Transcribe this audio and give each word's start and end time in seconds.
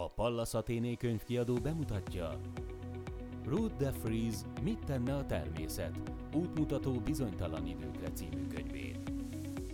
A 0.00 0.06
Pallas 0.14 0.54
Athéné 0.54 0.94
könyvkiadó 0.94 1.54
bemutatja 1.54 2.30
Ruth 3.44 3.76
de 3.76 3.92
Vries 4.02 4.34
Mit 4.62 4.78
tenne 4.86 5.14
a 5.14 5.26
természet? 5.26 5.98
Útmutató 6.34 6.92
bizonytalan 6.92 7.66
időkre 7.66 8.12
című 8.12 8.46
könyvét. 8.46 9.12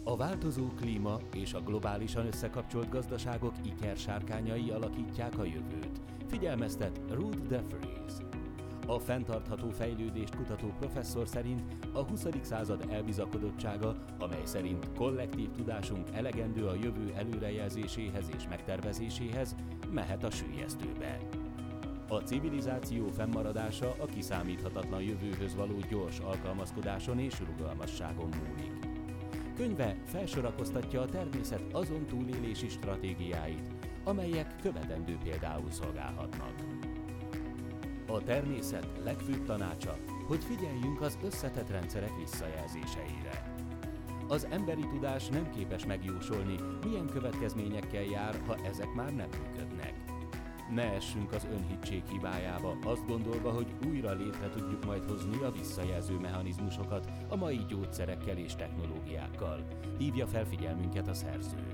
A 0.05 0.17
változó 0.17 0.67
klíma 0.67 1.19
és 1.35 1.55
a 1.55 1.61
globálisan 1.61 2.27
összekapcsolt 2.27 2.89
gazdaságok 2.89 3.55
ikersárkányai 3.65 4.71
alakítják 4.71 5.39
a 5.39 5.45
jövőt. 5.45 6.01
Figyelmeztet 6.27 7.01
Ruth 7.11 7.47
de 7.47 7.63
Vries. 7.63 8.13
A 8.87 8.99
fenntartható 8.99 9.71
fejlődést 9.71 10.37
kutató 10.37 10.73
professzor 10.79 11.29
szerint 11.29 11.63
a 11.93 12.03
20. 12.03 12.27
század 12.41 12.87
elbizakodottsága, 12.91 13.97
amely 14.19 14.45
szerint 14.45 14.93
kollektív 14.97 15.51
tudásunk 15.51 16.09
elegendő 16.13 16.67
a 16.67 16.75
jövő 16.75 17.13
előrejelzéséhez 17.17 18.31
és 18.37 18.49
megtervezéséhez, 18.49 19.55
mehet 19.95 20.25
a 20.25 20.31
sűjesztőbe. 20.31 21.19
A 22.09 22.15
civilizáció 22.15 23.09
fennmaradása 23.09 23.95
a 23.99 24.05
kiszámíthatatlan 24.05 25.03
jövőhöz 25.03 25.55
való 25.55 25.79
gyors 25.91 26.19
alkalmazkodáson 26.19 27.19
és 27.19 27.41
rugalmasságon 27.41 28.29
múlik. 28.29 28.73
Könyve 29.57 29.97
felsorakoztatja 30.05 31.01
a 31.01 31.09
természet 31.09 31.63
azon 31.73 32.07
túlélési 32.07 32.69
stratégiáit, 32.69 33.71
amelyek 34.05 34.57
követendő 34.63 35.19
például 35.23 35.71
szolgálhatnak. 35.71 36.55
A 38.07 38.23
természet 38.23 38.89
legfőbb 39.05 39.45
tanácsa, 39.45 39.97
hogy 40.27 40.45
figyeljünk 40.45 41.01
az 41.01 41.19
összetett 41.25 41.71
rendszerek 41.71 42.17
visszajelzéseire. 42.19 43.44
Az 44.29 44.47
emberi 44.51 44.87
tudás 44.87 45.29
nem 45.29 45.51
képes 45.51 45.87
megjósolni, 45.87 46.55
milyen 46.85 47.07
következményekkel 47.07 48.03
jár, 48.03 48.41
ha 48.47 48.57
ezek 48.57 48.95
már 48.95 49.15
nem 49.15 49.29
működnek. 49.29 49.95
Ne 50.71 50.83
essünk 50.83 51.33
az 51.33 51.47
önhitség 51.53 52.03
hibájába, 52.11 52.77
azt 52.85 53.07
gondolva, 53.07 53.51
hogy 53.51 53.67
újra 53.89 54.13
létre 54.13 54.49
tudjuk 54.49 54.85
majd 54.85 55.11
hozni 55.11 55.43
a 55.43 55.51
visszajelző 55.51 56.19
mechanizmusokat 56.19 57.11
a 57.29 57.37
mai 57.37 57.61
gyógyszerekkel 57.69 58.37
és 58.37 58.55
technológiákkal. 58.55 59.67
Hívja 59.99 60.27
fel 60.27 60.45
figyelmünket 60.45 61.09
a 61.09 61.15
szerző. 61.15 61.67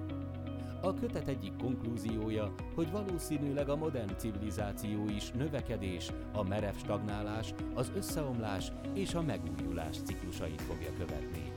A 0.82 0.94
kötet 0.94 1.28
egyik 1.28 1.56
konklúziója, 1.56 2.54
hogy 2.74 2.90
valószínűleg 2.90 3.68
a 3.68 3.76
modern 3.76 4.16
civilizáció 4.16 5.08
is 5.08 5.30
növekedés, 5.30 6.12
a 6.32 6.42
merev 6.42 6.74
stagnálás, 6.74 7.54
az 7.74 7.92
összeomlás 7.96 8.72
és 8.94 9.14
a 9.14 9.22
megújulás 9.22 9.96
ciklusait 10.04 10.60
fogja 10.60 10.90
követni. 10.98 11.52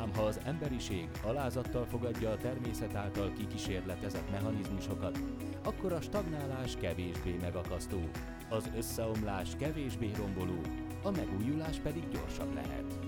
Ám 0.00 0.10
ha 0.14 0.22
az 0.22 0.40
emberiség 0.44 1.08
alázattal 1.24 1.84
fogadja 1.84 2.30
a 2.30 2.36
természet 2.36 2.94
által 2.94 3.32
kikísérletezett 3.32 4.30
mechanizmusokat, 4.30 5.18
akkor 5.64 5.92
a 5.92 6.00
stagnálás 6.00 6.76
kevésbé 6.76 7.36
megakasztó, 7.40 8.00
az 8.48 8.70
összeomlás 8.76 9.56
kevésbé 9.58 10.10
romboló, 10.16 10.60
a 11.02 11.10
megújulás 11.10 11.78
pedig 11.78 12.08
gyorsabb 12.08 12.54
lehet. 12.54 12.98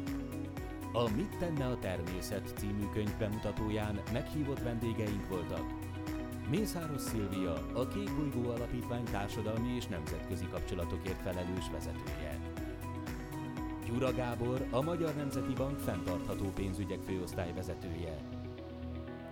A 0.93 1.09
Mit 1.17 1.37
tenne 1.39 1.67
a 1.67 1.79
természet 1.79 2.53
című 2.57 2.85
könyv 2.93 3.17
bemutatóján 3.19 4.01
meghívott 4.13 4.63
vendégeink 4.63 5.29
voltak. 5.29 5.65
Mészáros 6.51 7.01
Szilvia, 7.01 7.53
a 7.75 7.89
Kék 7.89 8.17
Bolygó 8.17 8.51
Alapítvány 8.51 9.05
társadalmi 9.05 9.75
és 9.77 9.87
nemzetközi 9.87 10.47
kapcsolatokért 10.51 11.23
felelős 11.23 11.71
vezetője. 11.73 12.28
Gyura 13.93 14.13
Gábor, 14.13 14.67
a 14.71 14.81
Magyar 14.81 15.15
Nemzeti 15.15 15.53
Bank 15.53 15.79
fenntartható 15.79 16.53
pénzügyek 16.53 17.01
főosztály 17.07 17.53
vezetője. 17.53 18.19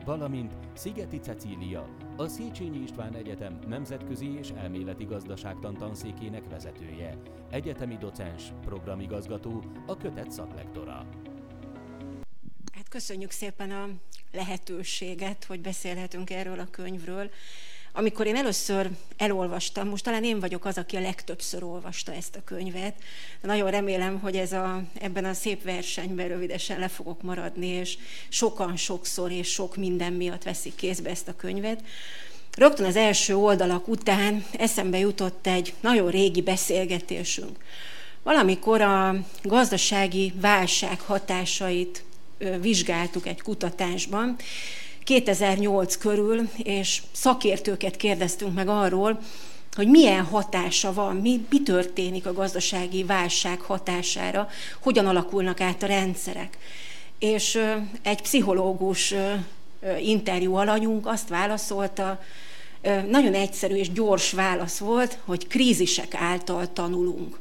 Valamint 0.05 0.55
Szigeti 0.75 1.19
Cecília, 1.19 1.89
a 2.17 2.29
Széchenyi 2.29 2.79
István 2.79 3.15
Egyetem 3.15 3.59
nemzetközi 3.67 4.39
és 4.39 4.49
elméleti 4.51 5.05
gazdaságtan 5.05 5.75
tanszékének 5.75 6.49
vezetője, 6.49 7.19
egyetemi 7.51 7.97
docens, 7.97 8.43
programigazgató, 8.65 9.63
a 9.87 9.97
kötet 9.97 10.31
szaklektora. 10.31 11.07
Hát 12.73 12.89
köszönjük 12.89 13.31
szépen 13.31 13.71
a 13.71 13.89
lehetőséget, 14.33 15.45
hogy 15.45 15.61
beszélhetünk 15.61 16.31
erről 16.31 16.59
a 16.59 16.71
könyvről. 16.71 17.31
Amikor 17.99 18.27
én 18.27 18.37
először 18.37 18.91
elolvastam, 19.17 19.89
most 19.89 20.05
talán 20.05 20.25
én 20.25 20.41
vagyok 20.41 20.65
az, 20.65 20.79
aki 20.79 20.97
a 20.97 21.01
legtöbbször 21.01 21.63
olvasta 21.63 22.13
ezt 22.13 22.37
a 22.37 22.45
könyvet, 22.45 22.95
nagyon 23.43 23.71
remélem, 23.71 24.19
hogy 24.19 24.37
ez 24.37 24.53
a, 24.53 24.83
ebben 25.01 25.25
a 25.25 25.33
szép 25.33 25.63
versenyben 25.63 26.29
rövidesen 26.29 26.79
le 26.79 26.89
fogok 26.89 27.23
maradni, 27.23 27.67
és 27.67 27.99
sokan 28.29 28.77
sokszor 28.77 29.31
és 29.31 29.49
sok 29.49 29.77
minden 29.77 30.13
miatt 30.13 30.43
veszik 30.43 30.75
kézbe 30.75 31.11
ezt 31.11 31.29
a 31.29 31.37
könyvet. 31.37 31.83
Rögtön 32.57 32.87
az 32.87 32.97
első 32.97 33.37
oldalak 33.37 33.89
után 33.89 34.45
eszembe 34.59 34.99
jutott 34.99 35.47
egy 35.47 35.75
nagyon 35.81 36.11
régi 36.11 36.43
beszélgetésünk. 36.43 37.59
Valamikor 38.23 38.81
a 38.81 39.15
gazdasági 39.43 40.33
válság 40.41 41.01
hatásait 41.01 42.05
vizsgáltuk 42.61 43.27
egy 43.27 43.43
kutatásban, 43.43 44.37
2008 45.07 45.97
körül, 45.97 46.49
és 46.57 47.03
szakértőket 47.13 47.97
kérdeztünk 47.97 48.55
meg 48.55 48.69
arról, 48.69 49.21
hogy 49.75 49.89
milyen 49.89 50.25
hatása 50.25 50.93
van, 50.93 51.17
mi, 51.17 51.47
mi 51.51 51.63
történik 51.63 52.27
a 52.27 52.33
gazdasági 52.33 53.05
válság 53.05 53.61
hatására, 53.61 54.49
hogyan 54.81 55.07
alakulnak 55.07 55.61
át 55.61 55.83
a 55.83 55.87
rendszerek. 55.87 56.59
És 57.19 57.61
egy 58.03 58.23
pszichológus 58.23 59.15
interjú 60.01 60.55
alanyunk 60.55 61.07
azt 61.07 61.29
válaszolta, 61.29 62.21
nagyon 63.09 63.35
egyszerű 63.35 63.75
és 63.75 63.93
gyors 63.93 64.33
válasz 64.33 64.79
volt, 64.79 65.19
hogy 65.25 65.47
krízisek 65.47 66.15
által 66.15 66.73
tanulunk. 66.73 67.39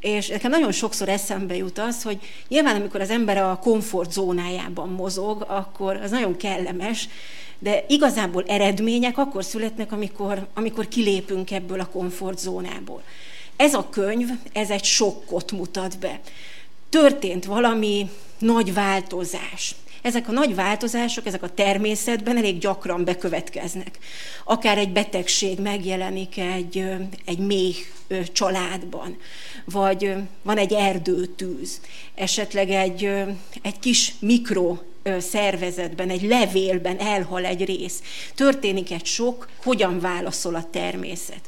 És 0.00 0.28
nekem 0.28 0.50
nagyon 0.50 0.72
sokszor 0.72 1.08
eszembe 1.08 1.56
jut 1.56 1.78
az, 1.78 2.02
hogy 2.02 2.18
nyilván 2.48 2.76
amikor 2.76 3.00
az 3.00 3.10
ember 3.10 3.36
a 3.36 3.58
komfortzónájában 3.62 4.88
mozog, 4.88 5.44
akkor 5.48 5.96
az 5.96 6.10
nagyon 6.10 6.36
kellemes, 6.36 7.08
de 7.58 7.84
igazából 7.88 8.44
eredmények 8.46 9.18
akkor 9.18 9.44
születnek, 9.44 9.92
amikor, 9.92 10.46
amikor 10.54 10.88
kilépünk 10.88 11.50
ebből 11.50 11.80
a 11.80 11.86
komfortzónából. 11.86 13.02
Ez 13.56 13.74
a 13.74 13.88
könyv, 13.90 14.28
ez 14.52 14.70
egy 14.70 14.84
sokkot 14.84 15.52
mutat 15.52 15.98
be. 15.98 16.20
Történt 16.88 17.44
valami 17.44 18.10
nagy 18.38 18.74
változás. 18.74 19.74
Ezek 20.02 20.28
a 20.28 20.32
nagy 20.32 20.54
változások, 20.54 21.26
ezek 21.26 21.42
a 21.42 21.54
természetben 21.54 22.36
elég 22.36 22.58
gyakran 22.58 23.04
bekövetkeznek. 23.04 23.98
Akár 24.44 24.78
egy 24.78 24.92
betegség 24.92 25.58
megjelenik 25.58 26.38
egy, 26.38 26.84
egy 27.24 27.38
méh 27.38 27.76
családban, 28.32 29.16
vagy 29.64 30.14
van 30.42 30.58
egy 30.58 30.72
erdőtűz, 30.72 31.80
esetleg 32.14 32.70
egy, 32.70 33.04
egy 33.62 33.78
kis 33.78 34.14
mikro 34.18 34.76
szervezetben, 35.18 36.10
egy 36.10 36.22
levélben 36.22 36.98
elhal 36.98 37.44
egy 37.44 37.64
rész. 37.64 38.02
Történik 38.34 38.90
egy 38.90 39.06
sok, 39.06 39.48
hogyan 39.62 40.00
válaszol 40.00 40.54
a 40.54 40.68
természet. 40.70 41.40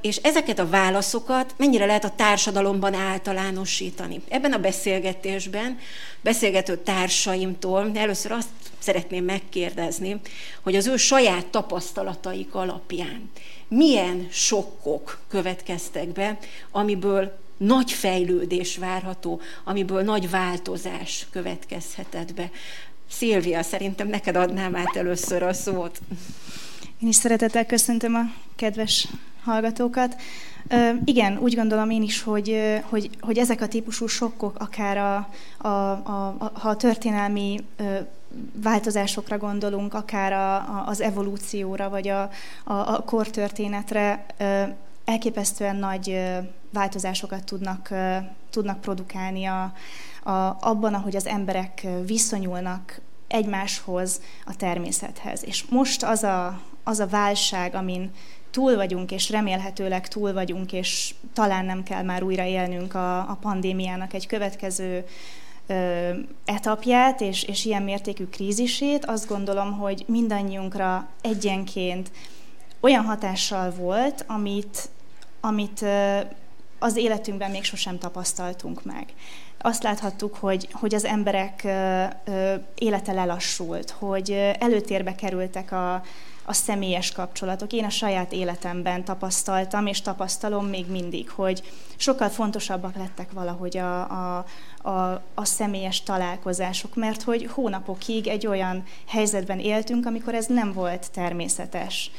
És 0.00 0.16
ezeket 0.16 0.58
a 0.58 0.68
válaszokat 0.68 1.54
mennyire 1.56 1.86
lehet 1.86 2.04
a 2.04 2.12
társadalomban 2.16 2.94
általánosítani. 2.94 4.20
Ebben 4.28 4.52
a 4.52 4.58
beszélgetésben 4.58 5.78
beszélgető 6.20 6.76
társaimtól 6.76 7.90
először 7.94 8.32
azt 8.32 8.48
szeretném 8.78 9.24
megkérdezni, 9.24 10.20
hogy 10.62 10.76
az 10.76 10.86
ő 10.86 10.96
saját 10.96 11.46
tapasztalataik 11.46 12.54
alapján 12.54 13.30
milyen 13.68 14.28
sokkok 14.30 15.18
következtek 15.28 16.08
be, 16.08 16.38
amiből 16.70 17.38
nagy 17.56 17.92
fejlődés 17.92 18.76
várható, 18.76 19.40
amiből 19.64 20.02
nagy 20.02 20.30
változás 20.30 21.26
következhetett 21.30 22.34
be. 22.34 22.50
Szilvia, 23.10 23.62
szerintem 23.62 24.08
neked 24.08 24.36
adnám 24.36 24.76
át 24.76 24.96
először 24.96 25.42
a 25.42 25.52
szót. 25.52 26.00
Én 27.00 27.08
is 27.08 27.16
szeretettel 27.16 27.66
köszöntöm 27.66 28.14
a 28.14 28.20
kedves 28.54 29.08
hallgatókat. 29.42 30.16
Igen, 31.04 31.38
úgy 31.38 31.54
gondolom 31.54 31.90
én 31.90 32.02
is, 32.02 32.22
hogy, 32.22 32.80
hogy, 32.88 33.10
hogy 33.20 33.38
ezek 33.38 33.60
a 33.60 33.68
típusú 33.68 34.06
sokkok, 34.06 34.58
akár 34.58 34.96
a, 34.98 35.28
a, 35.68 35.90
a, 35.90 36.50
ha 36.54 36.68
a 36.68 36.76
történelmi 36.76 37.64
változásokra 38.52 39.38
gondolunk, 39.38 39.94
akár 39.94 40.32
a, 40.32 40.54
a, 40.54 40.84
az 40.86 41.00
evolúcióra, 41.00 41.88
vagy 41.88 42.08
a, 42.08 42.30
a, 42.64 42.72
a 42.72 43.02
kortörténetre, 43.04 44.26
elképesztően 45.04 45.76
nagy 45.76 46.20
változásokat 46.70 47.44
tudnak, 47.44 47.88
tudnak 48.50 48.80
produkálni 48.80 49.44
a, 49.44 49.72
a, 50.22 50.56
abban, 50.60 50.94
ahogy 50.94 51.16
az 51.16 51.26
emberek 51.26 51.86
viszonyulnak 52.06 53.00
egymáshoz, 53.28 54.20
a 54.44 54.56
természethez. 54.56 55.44
És 55.44 55.64
most 55.68 56.02
az 56.02 56.22
a, 56.22 56.60
az 56.88 56.98
a 56.98 57.06
válság, 57.06 57.74
amin 57.74 58.10
túl 58.50 58.76
vagyunk, 58.76 59.10
és 59.10 59.30
remélhetőleg 59.30 60.08
túl 60.08 60.32
vagyunk, 60.32 60.72
és 60.72 61.14
talán 61.32 61.64
nem 61.64 61.82
kell 61.82 62.02
már 62.02 62.22
újra 62.22 62.44
élnünk 62.44 62.94
a, 62.94 63.18
a 63.18 63.38
pandémiának 63.40 64.12
egy 64.12 64.26
következő 64.26 65.04
ö, 65.66 66.10
etapját, 66.44 67.20
és, 67.20 67.42
és 67.42 67.64
ilyen 67.64 67.82
mértékű 67.82 68.24
krízisét, 68.24 69.04
azt 69.04 69.28
gondolom, 69.28 69.72
hogy 69.72 70.04
mindannyiunkra 70.06 71.08
egyenként 71.20 72.10
olyan 72.80 73.04
hatással 73.04 73.70
volt, 73.70 74.24
amit, 74.26 74.88
amit 75.40 75.84
az 76.78 76.96
életünkben 76.96 77.50
még 77.50 77.64
sosem 77.64 77.98
tapasztaltunk 77.98 78.84
meg. 78.84 79.06
Azt 79.58 79.82
láthattuk, 79.82 80.34
hogy, 80.34 80.68
hogy 80.72 80.94
az 80.94 81.04
emberek 81.04 81.62
élete 82.74 83.12
lelassult, 83.12 83.90
hogy 83.90 84.30
előtérbe 84.58 85.14
kerültek 85.14 85.72
a, 85.72 86.02
a 86.46 86.52
személyes 86.52 87.12
kapcsolatok. 87.12 87.72
Én 87.72 87.84
a 87.84 87.90
saját 87.90 88.32
életemben 88.32 89.04
tapasztaltam, 89.04 89.86
és 89.86 90.00
tapasztalom 90.00 90.66
még 90.66 90.90
mindig, 90.90 91.30
hogy 91.30 91.62
sokkal 91.96 92.28
fontosabbak 92.28 92.96
lettek 92.96 93.32
valahogy 93.32 93.76
a, 93.76 94.00
a, 94.00 94.44
a, 94.82 95.22
a 95.34 95.44
személyes 95.44 96.02
találkozások, 96.02 96.94
mert 96.94 97.22
hogy 97.22 97.46
hónapokig 97.50 98.26
egy 98.26 98.46
olyan 98.46 98.84
helyzetben 99.06 99.58
éltünk, 99.58 100.06
amikor 100.06 100.34
ez 100.34 100.46
nem 100.46 100.72
volt 100.72 101.10
természetes. 101.12 102.10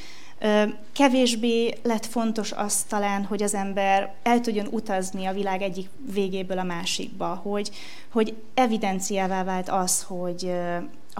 Kevésbé 0.93 1.73
lett 1.83 2.05
fontos 2.05 2.51
az 2.51 2.83
talán, 2.83 3.23
hogy 3.25 3.43
az 3.43 3.53
ember 3.53 4.13
el 4.23 4.39
tudjon 4.39 4.67
utazni 4.71 5.25
a 5.25 5.33
világ 5.33 5.61
egyik 5.61 5.89
végéből 6.13 6.59
a 6.59 6.63
másikba, 6.63 7.27
hogy, 7.27 7.71
hogy 8.11 8.35
evidenciává 8.53 9.43
vált 9.43 9.69
az, 9.69 10.03
hogy, 10.03 10.51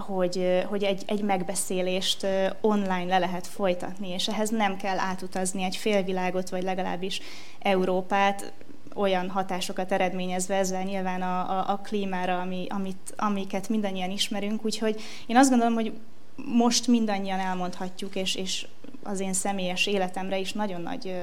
hogy, 0.00 0.64
hogy 0.66 0.82
egy, 0.82 1.02
egy 1.06 1.22
megbeszélést 1.22 2.26
online 2.60 3.04
le 3.04 3.18
lehet 3.18 3.46
folytatni, 3.46 4.08
és 4.08 4.28
ehhez 4.28 4.50
nem 4.50 4.76
kell 4.76 4.98
átutazni 4.98 5.62
egy 5.62 5.76
félvilágot, 5.76 6.50
vagy 6.50 6.62
legalábbis 6.62 7.20
Európát, 7.58 8.52
olyan 8.94 9.30
hatásokat 9.30 9.92
eredményezve 9.92 10.54
ezzel 10.54 10.82
nyilván 10.82 11.22
a, 11.22 11.50
a, 11.50 11.70
a 11.70 11.76
klímára, 11.76 12.40
ami, 12.40 12.66
amit, 12.68 13.14
amiket 13.16 13.68
mindannyian 13.68 14.10
ismerünk. 14.10 14.64
Úgyhogy 14.64 15.00
én 15.26 15.36
azt 15.36 15.50
gondolom, 15.50 15.74
hogy 15.74 15.92
most 16.36 16.86
mindannyian 16.86 17.38
elmondhatjuk, 17.38 18.16
és, 18.16 18.34
és 18.34 18.66
az 19.02 19.20
én 19.20 19.32
személyes 19.32 19.86
életemre 19.86 20.38
is 20.38 20.52
nagyon 20.52 20.80
nagy 20.80 21.22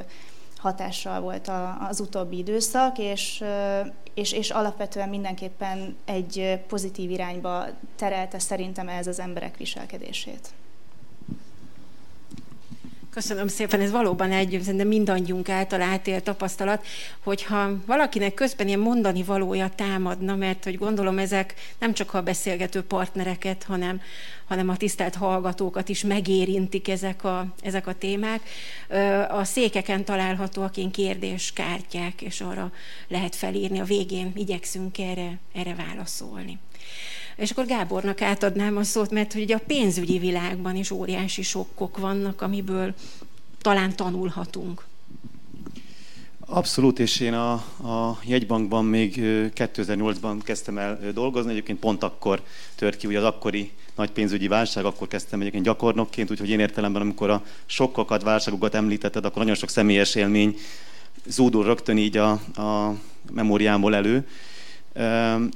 hatással 0.57 1.21
volt 1.21 1.51
az 1.89 1.99
utóbbi 1.99 2.37
időszak, 2.37 2.97
és, 2.97 3.43
és, 4.15 4.31
és 4.31 4.49
alapvetően 4.49 5.09
mindenképpen 5.09 5.95
egy 6.05 6.59
pozitív 6.67 7.11
irányba 7.11 7.65
terelte 7.95 8.39
szerintem 8.39 8.89
ez 8.89 9.07
az 9.07 9.19
emberek 9.19 9.57
viselkedését. 9.57 10.53
Köszönöm 13.15 13.47
szépen, 13.47 13.81
ez 13.81 13.91
valóban 13.91 14.31
egy 14.31 14.59
szerintem 14.63 14.87
mindannyiunk 14.87 15.49
által 15.49 15.81
átélt 15.81 16.23
tapasztalat, 16.23 16.85
hogyha 17.23 17.71
valakinek 17.85 18.33
közben 18.33 18.67
ilyen 18.67 18.79
mondani 18.79 19.23
valója 19.23 19.69
támadna, 19.75 20.35
mert 20.35 20.63
hogy 20.63 20.77
gondolom 20.77 21.17
ezek 21.17 21.53
nem 21.79 21.93
csak 21.93 22.13
a 22.13 22.21
beszélgető 22.21 22.81
partnereket, 22.81 23.63
hanem, 23.63 24.01
hanem 24.47 24.69
a 24.69 24.77
tisztelt 24.77 25.15
hallgatókat 25.15 25.89
is 25.89 26.03
megérintik 26.03 26.87
ezek 26.87 27.23
a, 27.23 27.45
ezek 27.61 27.87
a 27.87 27.93
témák. 27.93 28.41
A 29.29 29.43
székeken 29.43 30.05
találhatóak 30.05 30.77
én 30.77 30.91
kérdéskártyák, 30.91 32.21
és 32.21 32.41
arra 32.41 32.71
lehet 33.07 33.35
felírni, 33.35 33.79
a 33.79 33.83
végén 33.83 34.31
igyekszünk 34.35 34.97
erre, 34.97 35.39
erre 35.53 35.75
válaszolni. 35.75 36.59
És 37.35 37.51
akkor 37.51 37.65
Gábornak 37.65 38.21
átadnám 38.21 38.77
a 38.77 38.83
szót, 38.83 39.11
mert 39.11 39.33
hogy 39.33 39.51
a 39.51 39.59
pénzügyi 39.67 40.19
világban 40.19 40.75
is 40.75 40.91
óriási 40.91 41.41
sokkok 41.41 41.97
vannak, 41.97 42.41
amiből 42.41 42.93
talán 43.61 43.95
tanulhatunk. 43.95 44.83
Abszolút, 46.47 46.99
és 46.99 47.19
én 47.19 47.33
a, 47.33 47.51
a 47.89 48.19
jegybankban 48.25 48.85
még 48.85 49.13
2008-ban 49.55 50.39
kezdtem 50.43 50.77
el 50.77 50.99
dolgozni, 51.13 51.51
egyébként 51.51 51.79
pont 51.79 52.03
akkor 52.03 52.41
tört 52.75 52.97
ki 52.97 53.07
ugye 53.07 53.17
az 53.17 53.23
akkori 53.23 53.71
nagy 53.95 54.11
pénzügyi 54.11 54.47
válság, 54.47 54.85
akkor 54.85 55.07
kezdtem 55.07 55.41
egyébként 55.41 55.63
gyakornokként, 55.63 56.31
úgyhogy 56.31 56.49
én 56.49 56.59
értelemben, 56.59 57.01
amikor 57.01 57.29
a 57.29 57.43
sokkokat, 57.65 58.23
válságokat 58.23 58.75
említetted, 58.75 59.25
akkor 59.25 59.37
nagyon 59.37 59.55
sok 59.55 59.69
személyes 59.69 60.15
élmény 60.15 60.57
zúdul 61.27 61.63
rögtön 61.63 61.97
így 61.97 62.17
a, 62.17 62.31
a 62.55 62.95
memóriámból 63.31 63.95
elő. 63.95 64.27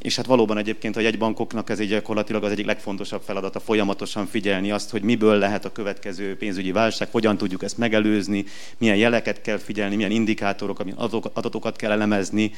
És 0.01 0.15
hát 0.15 0.25
valóban 0.25 0.57
egyébként 0.57 0.95
a 0.95 0.99
jegybankoknak 0.99 1.69
ez 1.69 1.79
egy 1.79 1.87
gyakorlatilag 1.87 2.43
az 2.43 2.51
egyik 2.51 2.65
legfontosabb 2.65 3.21
feladata, 3.21 3.59
folyamatosan 3.59 4.25
figyelni 4.25 4.71
azt, 4.71 4.89
hogy 4.89 5.01
miből 5.01 5.37
lehet 5.37 5.65
a 5.65 5.71
következő 5.71 6.37
pénzügyi 6.37 6.71
válság, 6.71 7.07
hogyan 7.11 7.37
tudjuk 7.37 7.63
ezt 7.63 7.77
megelőzni, 7.77 8.45
milyen 8.77 8.95
jeleket 8.95 9.41
kell 9.41 9.57
figyelni, 9.57 9.95
milyen 9.95 10.11
indikátorok, 10.11 10.83
adatokat 11.33 11.75
kell 11.75 11.91
elemezni, 11.91 12.51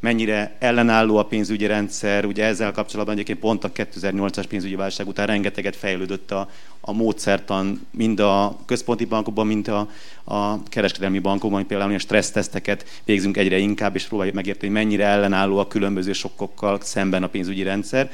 mennyire 0.00 0.56
ellenálló 0.58 1.16
a 1.16 1.24
pénzügyi 1.24 1.66
rendszer. 1.66 2.24
Ugye 2.24 2.44
ezzel 2.44 2.72
kapcsolatban 2.72 3.14
egyébként 3.14 3.38
pont 3.38 3.64
a 3.64 3.72
2008-as 3.72 4.44
pénzügyi 4.48 4.74
válság 4.74 5.08
után 5.08 5.26
rengeteget 5.26 5.76
fejlődött 5.76 6.30
a, 6.30 6.50
a 6.80 6.92
módszertan, 6.92 7.86
mind 7.90 8.20
a 8.20 8.58
központi 8.66 9.04
bankokban, 9.04 9.46
mind 9.46 9.68
a, 9.68 9.88
a 10.24 10.62
kereskedelmi 10.62 11.18
bankokban, 11.18 11.66
például 11.66 11.94
a 11.94 11.98
stresszteszteket 11.98 13.00
végzünk 13.04 13.36
egyre 13.36 13.58
inkább, 13.58 13.94
és 13.94 14.04
próbáljuk 14.04 14.34
megérteni, 14.34 14.72
mennyire 14.72 15.04
ellenálló 15.04 15.58
a 15.58 15.68
különböző 15.68 16.12
sokkokkal 16.12 16.78
szemben 16.82 17.22
a 17.22 17.28
pénzügyi 17.28 17.62
rendszer. 17.62 18.10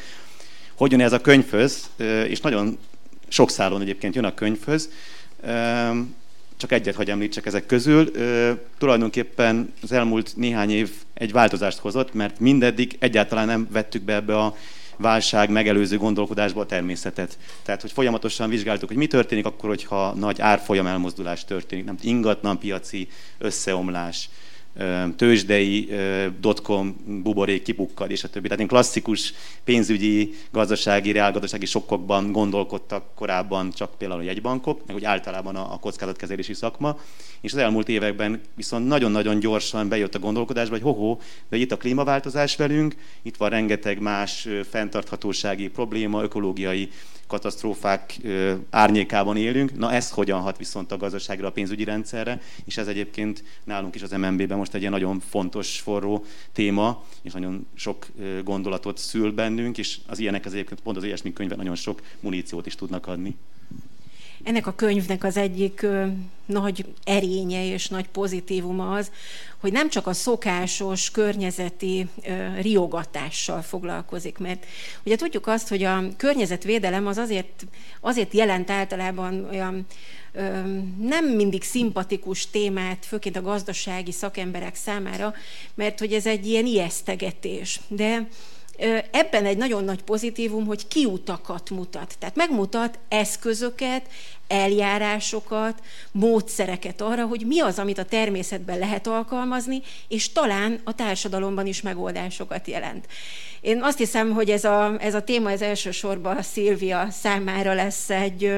Hogyan 0.74 1.00
ez 1.00 1.12
a 1.12 1.20
könyvhöz, 1.20 1.90
és 2.28 2.40
nagyon 2.40 2.78
sok 3.28 3.50
szálon 3.50 3.80
egyébként 3.80 4.14
jön 4.14 4.24
a 4.24 4.34
könyvhöz, 4.34 4.90
csak 6.56 6.72
egyet 6.72 6.94
hagy 6.94 7.10
említsek 7.10 7.46
ezek 7.46 7.66
közül. 7.66 8.10
Ö, 8.14 8.52
tulajdonképpen 8.78 9.72
az 9.82 9.92
elmúlt 9.92 10.32
néhány 10.36 10.70
év 10.70 10.90
egy 11.14 11.32
változást 11.32 11.78
hozott, 11.78 12.14
mert 12.14 12.40
mindeddig 12.40 12.96
egyáltalán 12.98 13.46
nem 13.46 13.68
vettük 13.70 14.02
be 14.02 14.14
ebbe 14.14 14.38
a 14.38 14.56
válság 14.96 15.50
megelőző 15.50 15.96
gondolkodásba 15.96 16.60
a 16.60 16.66
természetet. 16.66 17.38
Tehát, 17.62 17.80
hogy 17.80 17.92
folyamatosan 17.92 18.48
vizsgáltuk, 18.48 18.88
hogy 18.88 18.96
mi 18.96 19.06
történik 19.06 19.46
akkor, 19.46 19.68
hogyha 19.68 20.14
nagy 20.14 20.40
árfolyam 20.40 20.86
elmozdulás 20.86 21.44
történik, 21.44 21.84
nem 21.84 21.96
ingatlan 22.02 22.58
piaci 22.58 23.08
összeomlás, 23.38 24.28
tőzsdei 25.16 25.88
dotcom 26.40 26.96
buborék 27.22 27.62
kipukkad, 27.62 28.10
és 28.10 28.24
a 28.24 28.28
többi. 28.28 28.46
Tehát 28.46 28.62
én 28.62 28.68
klasszikus 28.68 29.34
pénzügyi, 29.64 30.34
gazdasági, 30.50 31.12
reálgazdasági 31.12 31.66
sokkokban 31.66 32.32
gondolkodtak 32.32 33.14
korábban 33.14 33.70
csak 33.70 33.98
például 33.98 34.20
a 34.20 34.24
jegybankok, 34.24 34.86
meg 34.86 34.96
úgy 34.96 35.04
általában 35.04 35.56
a 35.56 35.78
kockázatkezelési 35.78 36.54
szakma, 36.54 36.98
és 37.40 37.52
az 37.52 37.58
elmúlt 37.58 37.88
években 37.88 38.40
viszont 38.54 38.86
nagyon-nagyon 38.86 39.38
gyorsan 39.38 39.88
bejött 39.88 40.14
a 40.14 40.18
gondolkodásba, 40.18 40.74
hogy 40.74 40.82
hoho, 40.82 41.18
de 41.48 41.56
itt 41.56 41.72
a 41.72 41.76
klímaváltozás 41.76 42.56
velünk, 42.56 42.94
itt 43.22 43.36
van 43.36 43.50
rengeteg 43.50 44.00
más 44.00 44.48
fenntarthatósági 44.70 45.68
probléma, 45.68 46.22
ökológiai 46.22 46.88
katasztrófák 47.32 48.18
árnyékában 48.70 49.36
élünk. 49.36 49.78
Na 49.78 49.92
ez 49.92 50.10
hogyan 50.10 50.40
hat 50.40 50.58
viszont 50.58 50.92
a 50.92 50.96
gazdaságra, 50.96 51.46
a 51.46 51.52
pénzügyi 51.52 51.84
rendszerre, 51.84 52.40
és 52.64 52.76
ez 52.76 52.86
egyébként 52.86 53.44
nálunk 53.64 53.94
is 53.94 54.02
az 54.02 54.10
MNB-ben 54.10 54.58
most 54.58 54.74
egy 54.74 54.80
ilyen 54.80 54.92
nagyon 54.92 55.20
fontos, 55.20 55.80
forró 55.80 56.24
téma, 56.52 57.04
és 57.22 57.32
nagyon 57.32 57.66
sok 57.74 58.06
gondolatot 58.44 58.98
szül 58.98 59.32
bennünk, 59.32 59.78
és 59.78 59.98
az 60.06 60.18
ilyenek 60.18 60.44
az 60.44 60.52
egyébként 60.52 60.80
pont 60.80 60.96
az 60.96 61.04
ilyesmi 61.04 61.32
könyvben 61.32 61.58
nagyon 61.58 61.74
sok 61.74 62.02
muníciót 62.20 62.66
is 62.66 62.74
tudnak 62.74 63.06
adni. 63.06 63.36
Ennek 64.44 64.66
a 64.66 64.74
könyvnek 64.74 65.24
az 65.24 65.36
egyik 65.36 65.86
nagy 66.46 66.84
erénye 67.04 67.66
és 67.66 67.88
nagy 67.88 68.08
pozitívuma 68.08 68.94
az, 68.94 69.10
hogy 69.60 69.72
nem 69.72 69.88
csak 69.88 70.06
a 70.06 70.12
szokásos 70.12 71.10
környezeti 71.10 72.08
riogatással 72.60 73.62
foglalkozik, 73.62 74.38
mert 74.38 74.66
ugye 75.04 75.16
tudjuk 75.16 75.46
azt, 75.46 75.68
hogy 75.68 75.82
a 75.82 76.02
környezetvédelem 76.16 77.06
az 77.06 77.16
azért, 77.16 77.66
azért 78.00 78.32
jelent 78.32 78.70
általában 78.70 79.48
olyan 79.50 79.86
nem 81.00 81.24
mindig 81.24 81.62
szimpatikus 81.62 82.50
témát, 82.50 83.04
főként 83.06 83.36
a 83.36 83.42
gazdasági 83.42 84.12
szakemberek 84.12 84.74
számára, 84.74 85.34
mert 85.74 85.98
hogy 85.98 86.12
ez 86.12 86.26
egy 86.26 86.46
ilyen 86.46 86.66
ijesztegetés. 86.66 87.80
De 87.88 88.28
ebben 89.10 89.44
egy 89.44 89.56
nagyon 89.56 89.84
nagy 89.84 90.02
pozitívum, 90.02 90.66
hogy 90.66 90.88
kiutakat 90.88 91.70
mutat. 91.70 92.16
Tehát 92.18 92.36
megmutat 92.36 92.98
eszközöket, 93.08 94.08
eljárásokat, 94.48 95.82
módszereket 96.10 97.00
arra, 97.00 97.26
hogy 97.26 97.46
mi 97.46 97.60
az, 97.60 97.78
amit 97.78 97.98
a 97.98 98.04
természetben 98.04 98.78
lehet 98.78 99.06
alkalmazni, 99.06 99.82
és 100.08 100.32
talán 100.32 100.80
a 100.84 100.94
társadalomban 100.94 101.66
is 101.66 101.82
megoldásokat 101.82 102.68
jelent. 102.68 103.06
Én 103.62 103.82
azt 103.82 103.98
hiszem, 103.98 104.30
hogy 104.30 104.50
ez 104.50 104.64
a, 104.64 104.96
ez 105.00 105.14
a 105.14 105.22
téma 105.22 105.50
ez 105.50 105.62
elsősorban 105.62 106.42
Szilvia 106.42 107.06
számára 107.10 107.74
lesz 107.74 108.10
egy, 108.10 108.52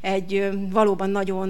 egy 0.00 0.48
valóban 0.70 1.10
nagyon 1.10 1.48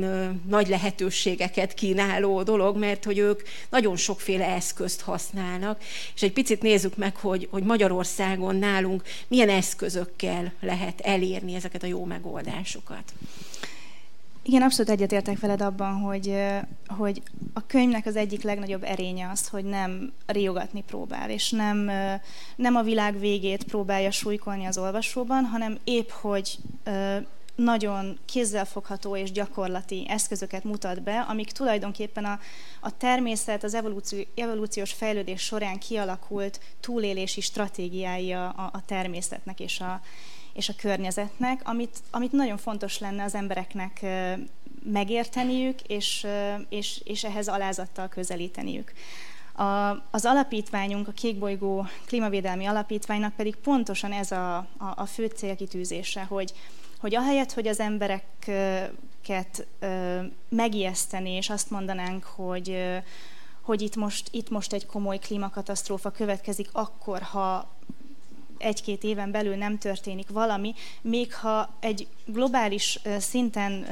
nagy 0.48 0.68
lehetőségeket 0.68 1.74
kínáló 1.74 2.42
dolog, 2.42 2.76
mert 2.76 3.04
hogy 3.04 3.18
ők 3.18 3.42
nagyon 3.70 3.96
sokféle 3.96 4.46
eszközt 4.46 5.00
használnak, 5.00 5.82
és 6.14 6.22
egy 6.22 6.32
picit 6.32 6.62
nézzük 6.62 6.96
meg, 6.96 7.16
hogy, 7.16 7.48
hogy 7.50 7.62
Magyarországon 7.62 8.56
nálunk 8.56 9.02
milyen 9.28 9.48
eszközökkel 9.48 10.52
lehet 10.60 11.00
elérni 11.00 11.54
ezeket 11.54 11.82
a 11.82 11.86
jó 11.86 12.04
megoldásokat. 12.04 13.12
Igen, 14.46 14.62
abszolút 14.62 14.90
egyetértek 14.90 15.40
veled 15.40 15.60
abban, 15.60 15.94
hogy, 15.94 16.36
hogy 16.86 17.22
a 17.52 17.66
könyvnek 17.66 18.06
az 18.06 18.16
egyik 18.16 18.42
legnagyobb 18.42 18.82
erénye 18.82 19.30
az, 19.30 19.48
hogy 19.48 19.64
nem 19.64 20.12
riogatni 20.26 20.82
próbál, 20.82 21.30
és 21.30 21.50
nem, 21.50 21.90
nem 22.56 22.76
a 22.76 22.82
világ 22.82 23.18
végét 23.18 23.64
próbálja 23.64 24.10
súlykolni 24.10 24.64
az 24.64 24.78
olvasóban, 24.78 25.44
hanem 25.44 25.78
épp, 25.84 26.10
hogy 26.10 26.58
nagyon 27.54 28.18
kézzelfogható 28.24 29.16
és 29.16 29.32
gyakorlati 29.32 30.06
eszközöket 30.08 30.64
mutat 30.64 31.02
be, 31.02 31.20
amik 31.20 31.50
tulajdonképpen 31.50 32.24
a, 32.24 32.38
a 32.80 32.96
természet, 32.96 33.64
az 33.64 33.74
evolúció, 33.74 34.24
evolúciós 34.34 34.92
fejlődés 34.92 35.42
során 35.42 35.78
kialakult 35.78 36.60
túlélési 36.80 37.40
stratégiái 37.40 38.32
a, 38.32 38.48
a 38.48 38.82
természetnek 38.86 39.60
és 39.60 39.80
a, 39.80 40.00
és 40.54 40.68
a 40.68 40.74
környezetnek, 40.76 41.60
amit, 41.64 41.98
amit 42.10 42.32
nagyon 42.32 42.56
fontos 42.56 42.98
lenne 42.98 43.24
az 43.24 43.34
embereknek 43.34 44.04
megérteniük, 44.84 45.80
és, 45.80 46.26
és, 46.68 47.00
és 47.04 47.24
ehhez 47.24 47.48
alázattal 47.48 48.08
közelíteniük. 48.08 48.92
A, 49.52 49.90
az 50.10 50.24
alapítványunk, 50.24 51.08
a 51.08 51.12
Kékbolygó 51.12 51.86
Klímavédelmi 52.06 52.66
Alapítványnak 52.66 53.34
pedig 53.34 53.56
pontosan 53.56 54.12
ez 54.12 54.30
a, 54.30 54.56
a, 54.56 54.66
a 54.96 55.06
fő 55.06 55.26
célkitűzése, 55.26 56.22
hogy, 56.22 56.52
hogy 57.00 57.14
ahelyett, 57.14 57.52
hogy 57.52 57.66
az 57.66 57.80
embereket 57.80 59.66
megijeszteni, 60.48 61.30
és 61.30 61.50
azt 61.50 61.70
mondanánk, 61.70 62.24
hogy, 62.24 62.76
hogy 63.60 63.82
itt 63.82 63.96
most, 63.96 64.28
itt 64.30 64.50
most 64.50 64.72
egy 64.72 64.86
komoly 64.86 65.18
klímakatasztrófa 65.18 66.10
következik 66.10 66.68
akkor, 66.72 67.22
ha 67.22 67.73
egy-két 68.64 69.02
éven 69.02 69.30
belül 69.30 69.56
nem 69.56 69.78
történik 69.78 70.28
valami, 70.28 70.74
még 71.00 71.34
ha 71.34 71.68
egy 71.80 72.06
globális 72.24 73.00
szinten 73.18 73.86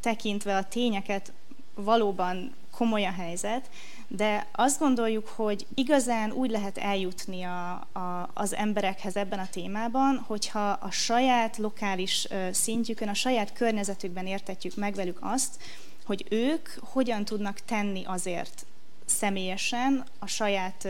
tekintve 0.00 0.56
a 0.56 0.64
tényeket 0.64 1.32
valóban 1.74 2.54
komoly 2.70 3.04
a 3.04 3.12
helyzet, 3.12 3.70
de 4.08 4.46
azt 4.52 4.78
gondoljuk, 4.78 5.28
hogy 5.28 5.66
igazán 5.74 6.32
úgy 6.32 6.50
lehet 6.50 6.78
eljutni 6.78 7.42
a, 7.42 7.72
a, 7.92 8.30
az 8.34 8.54
emberekhez 8.54 9.16
ebben 9.16 9.38
a 9.38 9.48
témában, 9.50 10.24
hogyha 10.26 10.70
a 10.70 10.90
saját 10.90 11.56
lokális 11.56 12.28
szintjükön, 12.50 13.08
a 13.08 13.14
saját 13.14 13.52
környezetükben 13.52 14.26
értetjük 14.26 14.76
meg 14.76 14.94
velük 14.94 15.18
azt, 15.20 15.62
hogy 16.04 16.26
ők 16.30 16.68
hogyan 16.80 17.24
tudnak 17.24 17.60
tenni 17.60 18.02
azért 18.04 18.66
személyesen 19.04 20.04
a 20.18 20.26
saját 20.26 20.88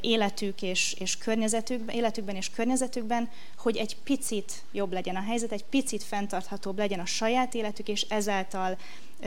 életük 0.00 0.62
és, 0.62 0.94
és 0.98 1.18
környezetükben, 1.18 1.94
életükben 1.94 2.36
és 2.36 2.50
környezetükben, 2.50 3.30
hogy 3.56 3.76
egy 3.76 3.96
picit 3.96 4.62
jobb 4.72 4.92
legyen 4.92 5.16
a 5.16 5.22
helyzet, 5.22 5.52
egy 5.52 5.64
picit 5.64 6.02
fenntarthatóbb 6.02 6.78
legyen 6.78 7.00
a 7.00 7.06
saját 7.06 7.54
életük, 7.54 7.88
és 7.88 8.06
ezáltal 8.08 8.78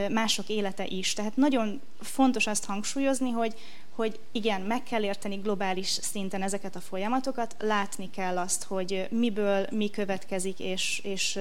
mások 0.10 0.50
élete 0.50 0.86
is. 0.86 1.13
Tehát 1.13 1.36
nagyon 1.36 1.81
fontos 2.00 2.48
azt 2.48 2.65
hangsúlyozni, 2.65 3.29
hogy, 3.29 3.53
hogy 3.96 4.20
igen, 4.31 4.62
meg 4.62 4.84
kell 4.84 5.03
érteni 5.03 5.36
globális 5.36 5.88
szinten 5.88 6.41
ezeket 6.41 6.75
a 6.75 6.79
folyamatokat, 6.79 7.55
látni 7.60 8.10
kell 8.10 8.38
azt, 8.38 8.63
hogy 8.63 9.08
miből 9.10 9.67
mi 9.72 9.89
következik, 9.89 10.60
és, 10.60 11.01
és, 11.03 11.39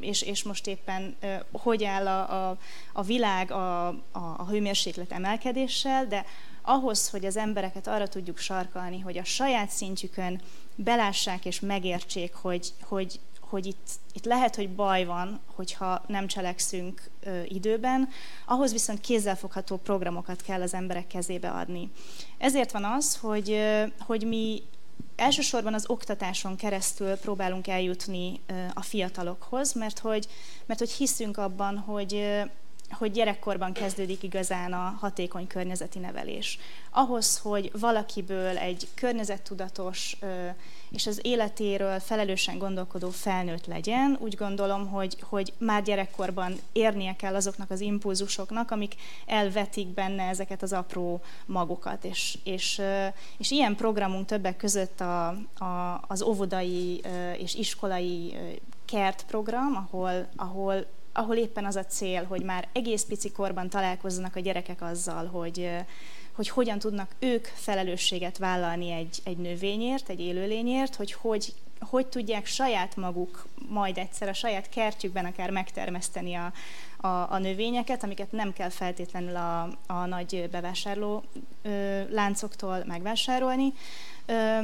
és, 0.00 0.22
és 0.22 0.42
most 0.42 0.66
éppen 0.66 1.16
hogy 1.52 1.84
áll 1.84 2.06
a, 2.06 2.48
a, 2.48 2.58
a 2.92 3.02
világ 3.02 3.50
a, 3.50 3.86
a, 3.88 3.98
a 4.12 4.46
hőmérséklet 4.48 5.12
emelkedéssel, 5.12 6.06
de 6.06 6.24
ahhoz, 6.64 7.10
hogy 7.10 7.24
az 7.24 7.36
embereket 7.36 7.86
arra 7.86 8.08
tudjuk 8.08 8.38
sarkalni, 8.38 9.00
hogy 9.00 9.18
a 9.18 9.24
saját 9.24 9.70
szintjükön 9.70 10.40
belássák 10.74 11.44
és 11.44 11.60
megértsék, 11.60 12.34
hogy, 12.34 12.72
hogy, 12.80 13.20
hogy 13.40 13.66
itt, 13.66 13.88
itt 14.12 14.24
lehet, 14.24 14.56
hogy 14.56 14.74
baj 14.74 15.04
van, 15.04 15.40
hogyha 15.54 16.02
nem 16.06 16.26
cselekszünk 16.26 17.10
ö, 17.20 17.42
időben, 17.44 18.08
ahhoz 18.46 18.72
viszont 18.72 19.00
kézzelfogható 19.00 19.76
programokat 19.76 20.42
kell 20.42 20.62
az 20.62 20.74
emberek 20.74 21.06
kezébe 21.06 21.50
adni. 21.50 21.90
Ezért 22.38 22.70
van 22.72 22.84
az, 22.84 23.16
hogy, 23.16 23.50
ö, 23.50 23.84
hogy 23.98 24.26
mi 24.26 24.62
elsősorban 25.16 25.74
az 25.74 25.88
oktatáson 25.88 26.56
keresztül 26.56 27.16
próbálunk 27.16 27.66
eljutni 27.66 28.40
a 28.74 28.82
fiatalokhoz, 28.82 29.72
mert 29.72 29.98
hogy, 29.98 30.26
mert 30.66 30.78
hogy 30.78 30.90
hiszünk 30.90 31.36
abban, 31.36 31.78
hogy 31.78 32.42
hogy 32.90 33.10
gyerekkorban 33.10 33.72
kezdődik 33.72 34.22
igazán 34.22 34.72
a 34.72 34.96
hatékony 35.00 35.46
környezeti 35.46 35.98
nevelés. 35.98 36.58
Ahhoz, 36.90 37.38
hogy 37.38 37.70
valakiből 37.80 38.58
egy 38.58 38.88
környezettudatos 38.94 40.16
és 40.90 41.06
az 41.06 41.20
életéről 41.22 42.00
felelősen 42.00 42.58
gondolkodó 42.58 43.10
felnőtt 43.10 43.66
legyen, 43.66 44.18
úgy 44.20 44.34
gondolom, 44.34 44.88
hogy, 44.88 45.16
hogy 45.20 45.52
már 45.58 45.82
gyerekkorban 45.82 46.54
érnie 46.72 47.16
kell 47.16 47.34
azoknak 47.34 47.70
az 47.70 47.80
impulzusoknak, 47.80 48.70
amik 48.70 48.94
elvetik 49.26 49.86
benne 49.86 50.22
ezeket 50.22 50.62
az 50.62 50.72
apró 50.72 51.20
magokat. 51.46 52.04
És, 52.04 52.38
és, 52.44 52.82
és 53.38 53.50
ilyen 53.50 53.76
programunk 53.76 54.26
többek 54.26 54.56
között 54.56 55.00
a, 55.00 55.26
a, 55.64 56.04
az 56.06 56.22
óvodai 56.22 57.02
és 57.38 57.54
iskolai 57.54 58.36
kertprogram, 58.84 59.76
ahol, 59.76 60.28
ahol 60.36 60.86
ahol 61.14 61.36
éppen 61.36 61.64
az 61.64 61.76
a 61.76 61.84
cél, 61.84 62.24
hogy 62.24 62.42
már 62.42 62.68
egész 62.72 63.04
pici 63.04 63.32
korban 63.32 63.68
találkozzanak 63.68 64.36
a 64.36 64.40
gyerekek 64.40 64.82
azzal, 64.82 65.26
hogy, 65.26 65.70
hogy 66.32 66.48
hogyan 66.48 66.78
tudnak 66.78 67.10
ők 67.18 67.44
felelősséget 67.44 68.38
vállalni 68.38 68.90
egy, 68.90 69.20
egy 69.24 69.36
növényért, 69.36 70.08
egy 70.08 70.20
élőlényért, 70.20 70.94
hogy, 70.94 71.12
hogy 71.12 71.54
hogy 71.90 72.06
tudják 72.06 72.46
saját 72.46 72.96
maguk 72.96 73.46
majd 73.68 73.98
egyszer 73.98 74.28
a 74.28 74.32
saját 74.32 74.68
kertjükben 74.68 75.24
akár 75.24 75.50
megtermeszteni 75.50 76.34
a, 76.34 76.52
a, 76.96 77.32
a 77.32 77.38
növényeket, 77.38 78.02
amiket 78.02 78.32
nem 78.32 78.52
kell 78.52 78.68
feltétlenül 78.68 79.36
a, 79.36 79.62
a 79.86 80.06
nagy 80.06 80.48
bevásárló 80.50 81.22
ö, 81.62 82.00
láncoktól 82.10 82.84
megvásárolni. 82.86 83.72
Ö, 84.26 84.58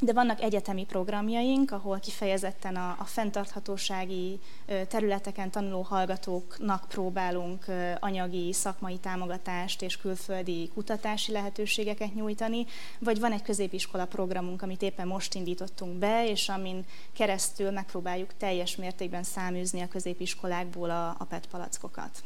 de 0.00 0.12
vannak 0.12 0.40
egyetemi 0.40 0.84
programjaink, 0.84 1.70
ahol 1.70 1.98
kifejezetten 1.98 2.76
a, 2.76 2.96
a 2.98 3.04
fenntarthatósági 3.04 4.40
területeken 4.88 5.50
tanuló 5.50 5.82
hallgatóknak 5.82 6.84
próbálunk 6.88 7.64
anyagi, 8.00 8.52
szakmai 8.52 8.98
támogatást 8.98 9.82
és 9.82 9.96
külföldi 9.96 10.70
kutatási 10.74 11.32
lehetőségeket 11.32 12.14
nyújtani, 12.14 12.66
vagy 12.98 13.20
van 13.20 13.32
egy 13.32 13.42
középiskola 13.42 14.06
programunk, 14.06 14.62
amit 14.62 14.82
éppen 14.82 15.06
most 15.06 15.34
indítottunk 15.34 15.98
be, 15.98 16.28
és 16.28 16.48
amin 16.48 16.84
keresztül 17.12 17.70
megpróbáljuk 17.70 18.36
teljes 18.36 18.76
mértékben 18.76 19.22
száműzni 19.22 19.80
a 19.80 19.88
középiskolákból 19.88 20.90
a, 20.90 21.08
a 21.18 21.24
PET 21.28 21.46
palackokat. 21.46 22.22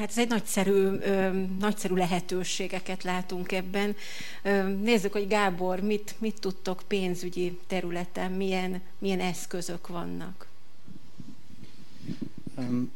Hát 0.00 0.08
ez 0.08 0.18
egy 0.18 0.28
nagyszerű, 0.28 0.72
ö, 0.72 1.30
nagyszerű 1.58 1.94
lehetőségeket 1.94 3.04
látunk 3.04 3.52
ebben. 3.52 3.96
Ö, 4.42 4.62
nézzük, 4.68 5.12
hogy 5.12 5.28
Gábor, 5.28 5.80
mit, 5.80 6.14
mit 6.18 6.40
tudtok 6.40 6.82
pénzügyi 6.86 7.58
területen, 7.66 8.30
milyen, 8.32 8.80
milyen 8.98 9.20
eszközök 9.20 9.88
vannak? 9.88 10.46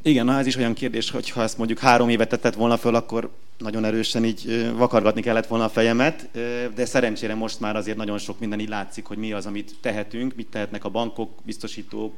Igen, 0.01 0.25
na 0.25 0.37
ez 0.37 0.45
is 0.45 0.55
olyan 0.55 0.73
kérdés, 0.73 1.09
hogy 1.09 1.29
ha 1.29 1.41
ezt 1.41 1.57
mondjuk 1.57 1.79
három 1.79 2.09
évet 2.09 2.29
tetett 2.29 2.53
volna 2.53 2.77
föl, 2.77 2.95
akkor 2.95 3.31
nagyon 3.57 3.85
erősen 3.85 4.25
így 4.25 4.71
vakargatni 4.75 5.21
kellett 5.21 5.47
volna 5.47 5.63
a 5.63 5.69
fejemet, 5.69 6.29
de 6.75 6.85
szerencsére 6.85 7.35
most 7.35 7.59
már 7.59 7.75
azért 7.75 7.97
nagyon 7.97 8.17
sok 8.17 8.39
minden 8.39 8.59
így 8.59 8.69
látszik, 8.69 9.05
hogy 9.05 9.17
mi 9.17 9.33
az, 9.33 9.45
amit 9.45 9.75
tehetünk, 9.81 10.35
mit 10.35 10.47
tehetnek 10.47 10.85
a 10.85 10.89
bankok, 10.89 11.31
biztosítók, 11.43 12.13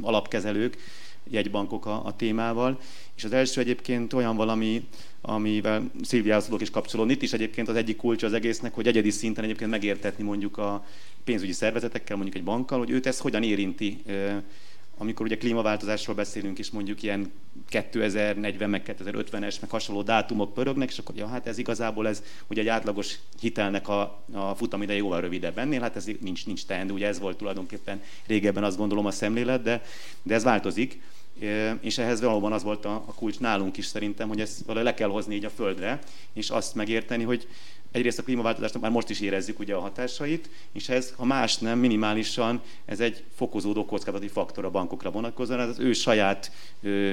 alapkezelők, 0.00 0.76
jegybankok 1.30 1.86
a, 1.86 2.04
a 2.04 2.16
témával. 2.16 2.78
És 3.16 3.24
az 3.24 3.32
első 3.32 3.60
egyébként 3.60 4.12
olyan 4.12 4.36
valami, 4.36 4.86
amivel 5.20 5.90
Szilviához 6.02 6.44
tudok 6.44 6.60
is 6.60 6.70
kapcsolódni. 6.70 7.12
Itt 7.12 7.22
is 7.22 7.32
egyébként 7.32 7.68
az 7.68 7.76
egyik 7.76 7.96
kulcsa 7.96 8.26
az 8.26 8.32
egésznek, 8.32 8.74
hogy 8.74 8.86
egyedi 8.86 9.10
szinten 9.10 9.44
egyébként 9.44 9.70
megértetni 9.70 10.24
mondjuk 10.24 10.58
a 10.58 10.86
pénzügyi 11.24 11.52
szervezetekkel, 11.52 12.16
mondjuk 12.16 12.36
egy 12.36 12.44
bankkal, 12.44 12.78
hogy 12.78 12.90
őt 12.90 13.06
ez 13.06 13.18
hogyan 13.18 13.42
érinti 13.42 14.02
amikor 14.98 15.26
ugye 15.26 15.36
klímaváltozásról 15.36 16.16
beszélünk, 16.16 16.58
és 16.58 16.70
mondjuk 16.70 17.02
ilyen 17.02 17.32
2040, 17.68 18.70
meg 18.70 18.96
2050-es, 18.98 19.60
meg 19.60 19.70
hasonló 19.70 20.02
dátumok 20.02 20.54
pörögnek, 20.54 20.90
és 20.90 20.98
akkor 20.98 21.16
ja, 21.16 21.26
hát 21.26 21.46
ez 21.46 21.58
igazából 21.58 22.08
ez 22.08 22.22
ugye 22.46 22.60
egy 22.60 22.68
átlagos 22.68 23.18
hitelnek 23.40 23.88
a, 23.88 24.24
a 24.32 24.54
futamideje 24.54 24.98
jóval 24.98 25.20
rövidebb 25.20 25.58
ennél, 25.58 25.80
hát 25.80 25.96
ez 25.96 26.06
nincs, 26.20 26.46
nincs 26.46 26.66
teendő, 26.66 26.92
ugye 26.92 27.06
ez 27.06 27.18
volt 27.18 27.36
tulajdonképpen 27.36 28.02
régebben 28.26 28.64
azt 28.64 28.76
gondolom 28.76 29.06
a 29.06 29.10
szemlélet, 29.10 29.62
de, 29.62 29.82
de 30.22 30.34
ez 30.34 30.42
változik 30.42 31.00
és 31.80 31.98
ehhez 31.98 32.20
valóban 32.20 32.52
az 32.52 32.62
volt 32.62 32.84
a, 32.84 32.94
a 33.06 33.14
kulcs 33.14 33.38
nálunk 33.38 33.76
is 33.76 33.86
szerintem, 33.86 34.28
hogy 34.28 34.40
ezt 34.40 34.64
valahogy 34.64 34.84
le 34.88 34.94
kell 34.94 35.08
hozni 35.08 35.34
így 35.34 35.44
a 35.44 35.50
földre, 35.50 35.98
és 36.32 36.50
azt 36.50 36.74
megérteni, 36.74 37.24
hogy 37.24 37.48
egyrészt 37.96 38.18
a 38.18 38.22
klímaváltozásnak 38.22 38.82
már 38.82 38.90
most 38.90 39.10
is 39.10 39.20
érezzük 39.20 39.58
ugye 39.58 39.74
a 39.74 39.80
hatásait, 39.80 40.50
és 40.72 40.88
ez, 40.88 41.12
ha 41.16 41.24
más 41.24 41.58
nem, 41.58 41.78
minimálisan 41.78 42.60
ez 42.84 43.00
egy 43.00 43.24
fokozódó 43.34 43.84
kockázati 43.84 44.28
faktor 44.28 44.64
a 44.64 44.70
bankokra 44.70 45.10
vonatkozóan, 45.10 45.60
ez 45.60 45.68
az 45.68 45.78
ő 45.78 45.92
saját 45.92 46.50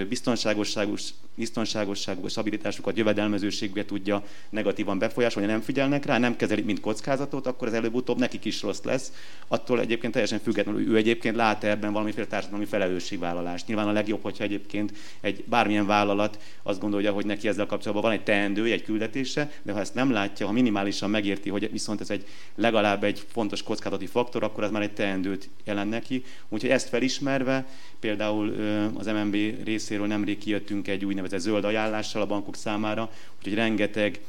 biztonságosságos 0.08 1.14
biztonságosságukat, 1.36 2.32
stabilitásukat, 2.32 2.98
jövedelmezőségüket 2.98 3.86
tudja 3.86 4.24
negatívan 4.50 5.00
befolyásolni, 5.00 5.48
nem 5.48 5.62
figyelnek 5.62 6.06
rá, 6.06 6.18
nem 6.18 6.36
kezelik, 6.36 6.66
mint 6.66 6.80
kockázatot, 6.80 7.48
akkor 7.48 7.68
az 7.68 7.74
előbb-utóbb 7.74 8.18
nekik 8.18 8.46
is 8.46 8.62
rossz 8.62 8.82
lesz. 8.84 9.12
Attól 9.48 9.80
egyébként 9.80 10.14
teljesen 10.14 10.40
függetlenül, 10.40 10.88
ő 10.88 10.96
egyébként 10.96 11.36
lát 11.36 11.64
ebben 11.64 11.92
valamiféle 11.92 12.28
társadalmi 12.28 12.66
felelősségvállalást. 12.66 13.68
Nyilván 13.68 13.88
a 13.88 13.92
legjobb, 13.92 14.22
hogyha 14.22 14.44
egyébként 14.44 14.94
egy 15.22 15.44
bármilyen 15.48 15.86
vállalat 15.86 16.40
azt 16.64 16.80
gondolja, 16.80 17.12
hogy 17.12 17.26
neki 17.26 17.48
ezzel 17.48 17.66
kapcsolatban 17.66 18.10
van 18.10 18.20
egy 18.20 18.24
teendője, 18.24 18.74
egy 18.74 18.84
küldetése, 18.84 19.52
de 19.62 19.72
ha 19.72 19.80
ezt 19.80 19.94
nem 19.94 20.12
látja, 20.12 20.46
ha 20.46 20.52
minimálisan 20.74 21.10
megérti, 21.10 21.50
hogy 21.50 21.72
viszont 21.72 22.02
ez 22.02 22.10
egy 22.10 22.26
legalább 22.56 23.04
egy 23.04 23.26
fontos 23.32 23.64
kockázati 23.64 24.06
faktor, 24.06 24.44
akkor 24.44 24.64
ez 24.64 24.72
már 24.72 24.82
egy 24.82 24.94
teendőt 24.94 25.50
jelent 25.64 25.90
neki. 25.90 26.24
Úgyhogy 26.50 26.70
ezt 26.70 26.90
felismerve, 26.90 27.68
például 28.00 28.56
az 28.98 29.06
MNB 29.06 29.38
részéről 29.64 30.08
nemrég 30.08 30.38
kijöttünk 30.38 30.88
egy 30.88 31.06
úgynevezett 31.06 31.40
zöld 31.40 31.64
ajánlással 31.64 32.22
a 32.22 32.26
bankok 32.26 32.56
számára, 32.56 33.10
úgyhogy 33.38 33.54
rengeteg 33.54 34.20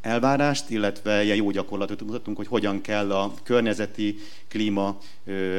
elvárást, 0.00 0.70
illetve 0.70 1.24
ilyen 1.24 1.36
jó 1.36 1.50
gyakorlatot 1.50 2.02
mutatunk, 2.02 2.36
hogy 2.36 2.46
hogyan 2.46 2.80
kell 2.80 3.12
a 3.12 3.32
környezeti 3.42 4.18
klíma 4.48 4.98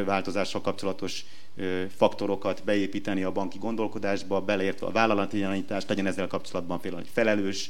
változással 0.06 0.62
kapcsolatos 0.62 1.26
faktorokat 1.96 2.64
beépíteni 2.64 3.24
a 3.24 3.32
banki 3.32 3.58
gondolkodásba, 3.58 4.42
beleértve 4.42 4.86
a 4.86 4.92
vállalati 4.92 5.38
irányítást, 5.38 5.90
legyen 5.90 6.06
ezzel 6.06 6.28
kapcsolatban 6.28 6.80
például 6.80 7.02
egy 7.02 7.10
felelős, 7.14 7.70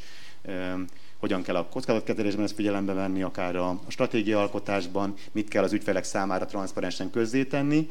hogyan 1.25 1.43
kell 1.43 1.55
a 1.55 1.65
kockázatkezelésben 1.65 2.43
ezt 2.43 2.55
figyelembe 2.55 2.93
venni, 2.93 3.21
akár 3.21 3.55
a, 3.55 3.79
stratégiaalkotásban, 3.87 5.13
mit 5.31 5.47
kell 5.47 5.63
az 5.63 5.73
ügyfelek 5.73 6.03
számára 6.03 6.45
transzparensen 6.45 7.09
közzétenni, 7.09 7.87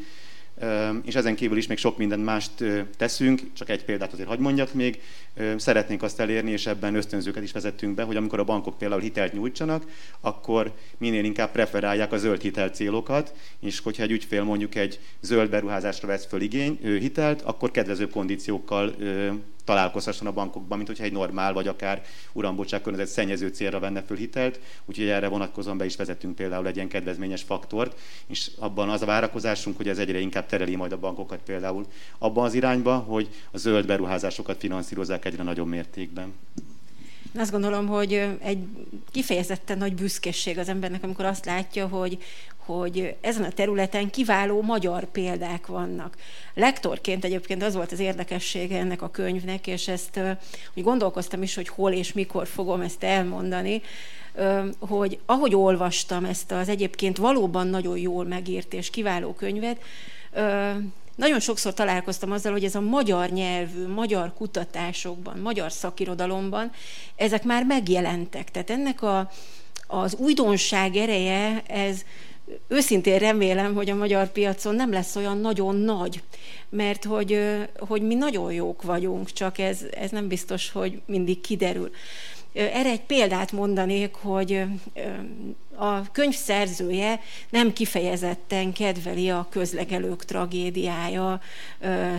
és 1.05 1.15
ezen 1.15 1.35
kívül 1.35 1.57
is 1.57 1.67
még 1.67 1.79
sok 1.79 1.99
mindent 1.99 2.25
mást 2.25 2.51
teszünk, 2.97 3.41
csak 3.53 3.69
egy 3.69 3.85
példát 3.85 4.13
azért 4.13 4.29
hagy 4.29 4.39
mondjak 4.39 4.73
még. 4.73 5.01
Szeretnénk 5.57 6.03
azt 6.03 6.21
elérni, 6.21 6.51
és 6.51 6.67
ebben 6.67 6.95
ösztönzőket 6.95 7.43
is 7.43 7.53
vezettünk 7.53 7.95
be, 7.95 8.03
hogy 8.03 8.17
amikor 8.17 8.39
a 8.39 8.45
bankok 8.45 8.79
például 8.79 9.01
hitelt 9.01 9.33
nyújtsanak, 9.33 9.85
akkor 10.21 10.73
minél 10.99 11.25
inkább 11.25 11.51
preferálják 11.51 12.13
a 12.13 12.19
zöld 12.19 12.41
hitel 12.41 12.69
célokat, 12.69 13.35
és 13.61 13.81
hogyha 13.81 14.03
egy 14.03 14.11
ügyfél 14.11 14.43
mondjuk 14.43 14.75
egy 14.75 15.01
zöld 15.21 15.51
beruházásra 15.51 16.09
vesz 16.09 16.27
föl 16.27 16.41
igény, 16.41 16.79
hitelt, 16.83 17.43
akkor 17.43 17.71
kedvező 17.71 18.09
kondíciókkal 18.09 18.95
találkozhasson 19.65 20.27
a 20.27 20.33
bankokban, 20.33 20.77
mint 20.77 20.89
hogyha 20.89 21.05
egy 21.05 21.13
normál, 21.13 21.53
vagy 21.53 21.69
akár 21.69 22.03
urambocsák 22.33 22.83
környezet 22.83 23.09
szennyező 23.09 23.49
célra 23.49 23.79
venne 23.79 24.03
föl 24.03 24.17
hitelt, 24.17 24.61
úgyhogy 24.85 25.09
erre 25.09 25.29
vonatkozóan 25.29 25.77
be 25.77 25.85
is 25.85 25.97
vezettünk 25.97 26.35
például 26.35 26.67
egy 26.67 26.77
ilyen 26.77 26.89
kedvezményes 26.89 27.43
faktort, 27.43 28.01
és 28.27 28.51
abban 28.59 28.89
az 28.89 29.03
a 29.03 29.07
várakozásunk, 29.07 29.77
hogy 29.77 29.89
ez 29.89 29.99
egyre 29.99 30.19
inkább 30.19 30.47
tereli 30.47 30.77
majd 30.77 30.93
a 30.93 30.99
bankokat 30.99 31.41
például 31.45 31.87
abban 32.19 32.45
az 32.45 32.55
irányba, 32.55 32.97
hogy 32.97 33.29
a 33.51 33.59
zöld 33.59 33.87
beruházásokat 33.87 34.59
finanszírozzák 34.59 35.25
egyre 35.25 35.43
nagyobb 35.43 35.69
mértékben. 35.69 36.35
Azt 37.39 37.51
gondolom, 37.51 37.87
hogy 37.87 38.13
egy 38.43 38.59
kifejezetten 39.11 39.79
nagy 39.79 39.95
büszkeség 39.95 40.59
az 40.59 40.69
embernek, 40.69 41.03
amikor 41.03 41.25
azt 41.25 41.45
látja, 41.45 41.87
hogy, 41.87 42.19
hogy 42.57 43.17
ezen 43.21 43.43
a 43.43 43.51
területen 43.51 44.11
kiváló 44.11 44.63
magyar 44.63 45.05
példák 45.05 45.67
vannak. 45.67 46.17
Lektorként 46.55 47.25
egyébként 47.25 47.63
az 47.63 47.75
volt 47.75 47.93
az 47.93 47.99
érdekessége 47.99 48.79
ennek 48.79 49.03
a 49.03 49.11
könyvnek, 49.11 49.67
és 49.67 49.89
ezt 49.89 50.21
úgy 50.75 50.83
gondolkoztam 50.83 51.43
is, 51.43 51.55
hogy 51.55 51.69
hol 51.69 51.93
és 51.93 52.13
mikor 52.13 52.47
fogom 52.47 52.81
ezt 52.81 53.03
elmondani, 53.03 53.83
hogy 54.79 55.19
ahogy 55.27 55.55
olvastam 55.55 56.25
ezt 56.25 56.53
az 56.53 56.69
egyébként 56.69 57.17
valóban 57.17 57.67
nagyon 57.67 57.99
jól 57.99 58.25
megírt 58.25 58.75
és 58.75 58.91
kiváló 58.91 59.33
könyvet, 59.33 59.83
nagyon 61.17 61.41
sokszor 61.41 61.75
találkoztam 61.75 62.33
azzal, 62.33 62.53
hogy 62.53 62.65
ez 62.65 62.75
a 62.75 62.81
magyar 62.81 63.31
nyelvű, 63.31 63.87
magyar 63.87 64.33
kutatásokban, 64.35 65.39
magyar 65.39 65.73
szakirodalomban, 65.73 66.71
ezek 67.17 67.45
már 67.45 67.65
megjelentek. 67.65 68.51
Tehát 68.51 68.71
ennek 68.71 69.03
a, 69.03 69.31
az 69.87 70.15
újdonság 70.15 70.97
ereje, 70.97 71.63
ez 71.67 72.05
őszintén 72.69 73.19
remélem, 73.19 73.75
hogy 73.75 73.91
a 73.91 73.95
magyar 73.95 74.33
piacon 74.33 74.75
nem 74.75 74.93
lesz 74.93 75.17
olyan 75.17 75.39
nagyon 75.39 75.77
nagy, 75.77 76.23
mert 76.69 77.05
hogy, 77.05 77.39
hogy 77.79 78.03
mi 78.03 78.15
nagyon 78.15 78.53
jók 78.53 78.83
vagyunk, 78.83 79.33
csak 79.33 79.59
ez, 79.59 79.79
ez 79.97 80.11
nem 80.11 80.29
biztos, 80.29 80.71
hogy 80.71 81.01
mindig 81.07 81.41
kiderül. 81.41 81.91
Erre 82.55 82.91
egy 82.91 83.01
példát 83.01 83.53
mondanék, 83.53 84.15
hogy 84.15 84.65
a 85.77 86.11
könyv 86.11 86.35
szerzője 86.35 87.21
nem 87.51 87.73
kifejezetten 87.73 88.73
kedveli 88.73 89.31
a 89.31 89.47
közlegelők 89.51 90.25
tragédiája 90.25 91.41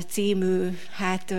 című, 0.07 0.77
hát 0.91 1.33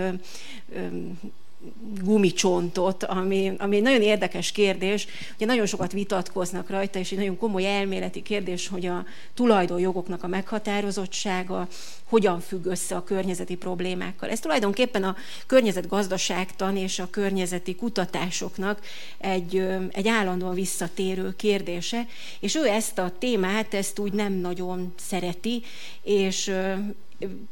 gumicsontot, 2.03 3.03
ami, 3.03 3.51
ami 3.57 3.75
egy 3.75 3.81
nagyon 3.81 4.01
érdekes 4.01 4.51
kérdés. 4.51 5.07
Ugye 5.35 5.45
nagyon 5.45 5.65
sokat 5.65 5.91
vitatkoznak 5.91 6.69
rajta, 6.69 6.99
és 6.99 7.11
egy 7.11 7.17
nagyon 7.17 7.37
komoly 7.37 7.65
elméleti 7.65 8.21
kérdés, 8.21 8.67
hogy 8.67 8.85
a 8.85 9.05
tulajdonjogoknak 9.33 10.23
a 10.23 10.27
meghatározottsága 10.27 11.67
hogyan 12.07 12.39
függ 12.39 12.65
össze 12.65 12.95
a 12.95 13.03
környezeti 13.03 13.55
problémákkal. 13.55 14.29
Ez 14.29 14.39
tulajdonképpen 14.39 15.03
a 15.03 15.15
környezetgazdaságtan 15.45 16.77
és 16.77 16.99
a 16.99 17.09
környezeti 17.09 17.75
kutatásoknak 17.75 18.79
egy, 19.17 19.67
egy 19.91 20.07
állandóan 20.07 20.53
visszatérő 20.53 21.35
kérdése, 21.35 22.07
és 22.39 22.55
ő 22.55 22.67
ezt 22.67 22.97
a 22.97 23.11
témát, 23.19 23.73
ezt 23.73 23.99
úgy 23.99 24.13
nem 24.13 24.33
nagyon 24.33 24.93
szereti, 24.95 25.63
és 26.03 26.51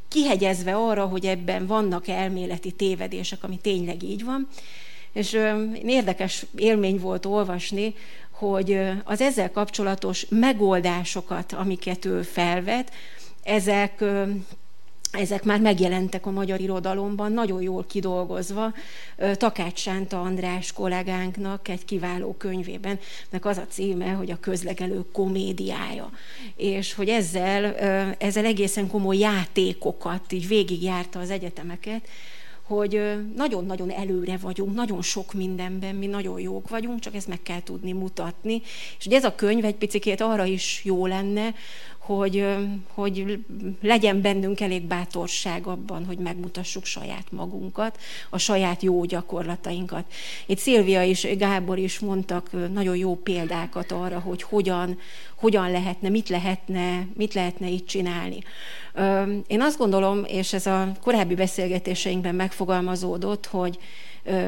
kihegyezve 0.08 0.76
arra, 0.76 1.06
hogy 1.06 1.26
ebben 1.26 1.66
vannak 1.66 2.08
elméleti 2.08 2.72
tévedések, 2.72 3.44
ami 3.44 3.58
tényleg 3.58 4.04
így 4.04 4.24
van. 4.24 4.48
És 5.14 5.38
érdekes 5.86 6.46
élmény 6.56 7.00
volt 7.00 7.26
olvasni, 7.26 7.96
hogy 8.32 8.80
az 9.04 9.22
ezzel 9.22 9.52
kapcsolatos 9.52 10.26
megoldásokat, 10.30 11.54
amiket 11.54 12.06
ő 12.06 12.22
felvet, 12.22 12.92
ezek 13.46 14.04
ezek 15.12 15.44
már 15.44 15.60
megjelentek 15.60 16.26
a 16.26 16.32
magyar 16.32 16.60
irodalomban, 16.60 17.32
nagyon 17.32 17.62
jól 17.62 17.86
kidolgozva. 17.88 18.74
Takács 19.34 19.80
Sánta 19.80 20.22
András 20.22 20.72
kollégánknak 20.72 21.68
egy 21.68 21.86
kiváló 21.86 22.36
könyvében, 22.38 23.00
meg 23.30 23.46
az 23.46 23.58
a 23.58 23.66
címe, 23.70 24.10
hogy 24.10 24.32
a 24.32 24.40
közlegelő 24.40 25.06
komédiája. 25.12 26.12
És 26.56 26.94
hogy 26.94 27.10
ezzel, 27.10 27.76
ezzel 28.18 28.46
egészen 28.46 28.88
komoly 28.88 29.18
játékokat 29.18 30.32
így 30.32 30.48
végigjárta 30.48 31.20
az 31.20 31.30
egyetemeket, 31.30 32.08
hogy 32.68 33.02
nagyon-nagyon 33.36 33.92
előre 33.92 34.38
vagyunk, 34.38 34.76
nagyon 34.76 35.02
sok 35.02 35.34
mindenben 35.34 35.96
mi 35.96 36.06
nagyon 36.06 36.40
jók 36.40 36.70
vagyunk, 36.70 37.00
csak 37.00 37.16
ezt 37.16 37.28
meg 37.28 37.42
kell 37.44 37.64
tudni 37.64 37.92
mutatni. 37.92 38.62
És 38.98 39.04
hogy 39.04 39.14
ez 39.14 39.24
a 39.24 39.36
könyv 39.36 39.66
egy 39.66 39.76
picit 39.76 40.22
arra 40.22 40.46
is 40.46 40.82
jó 40.84 41.06
lenne, 41.06 41.54
hogy, 42.06 42.46
hogy 42.94 43.40
legyen 43.82 44.22
bennünk 44.22 44.60
elég 44.60 44.82
bátorság 44.82 45.68
abban, 45.68 46.06
hogy 46.06 46.18
megmutassuk 46.18 46.86
saját 46.86 47.32
magunkat, 47.32 48.00
a 48.30 48.38
saját 48.38 48.82
jó 48.82 49.06
gyakorlatainkat. 49.06 50.06
Itt 50.46 50.58
Szilvia 50.58 51.04
és 51.04 51.28
Gábor 51.38 51.78
is 51.78 52.00
mondtak 52.00 52.72
nagyon 52.74 52.96
jó 52.96 53.16
példákat 53.16 53.92
arra, 53.92 54.20
hogy 54.20 54.42
hogyan, 54.42 54.98
hogyan 55.36 55.72
lehetne, 55.72 56.10
mit 56.10 56.30
lehetne, 56.30 57.08
mit 57.14 57.34
lehetne 57.34 57.68
itt 57.68 57.88
csinálni. 57.88 58.40
Én 59.48 59.62
azt 59.62 59.78
gondolom, 59.78 60.24
és 60.28 60.54
ez 60.54 60.66
a 60.66 60.92
korábbi 61.02 61.36
beszélgetéseinkben 61.36 62.36
megfogalmazódott, 62.36 63.46
hogy 63.46 63.78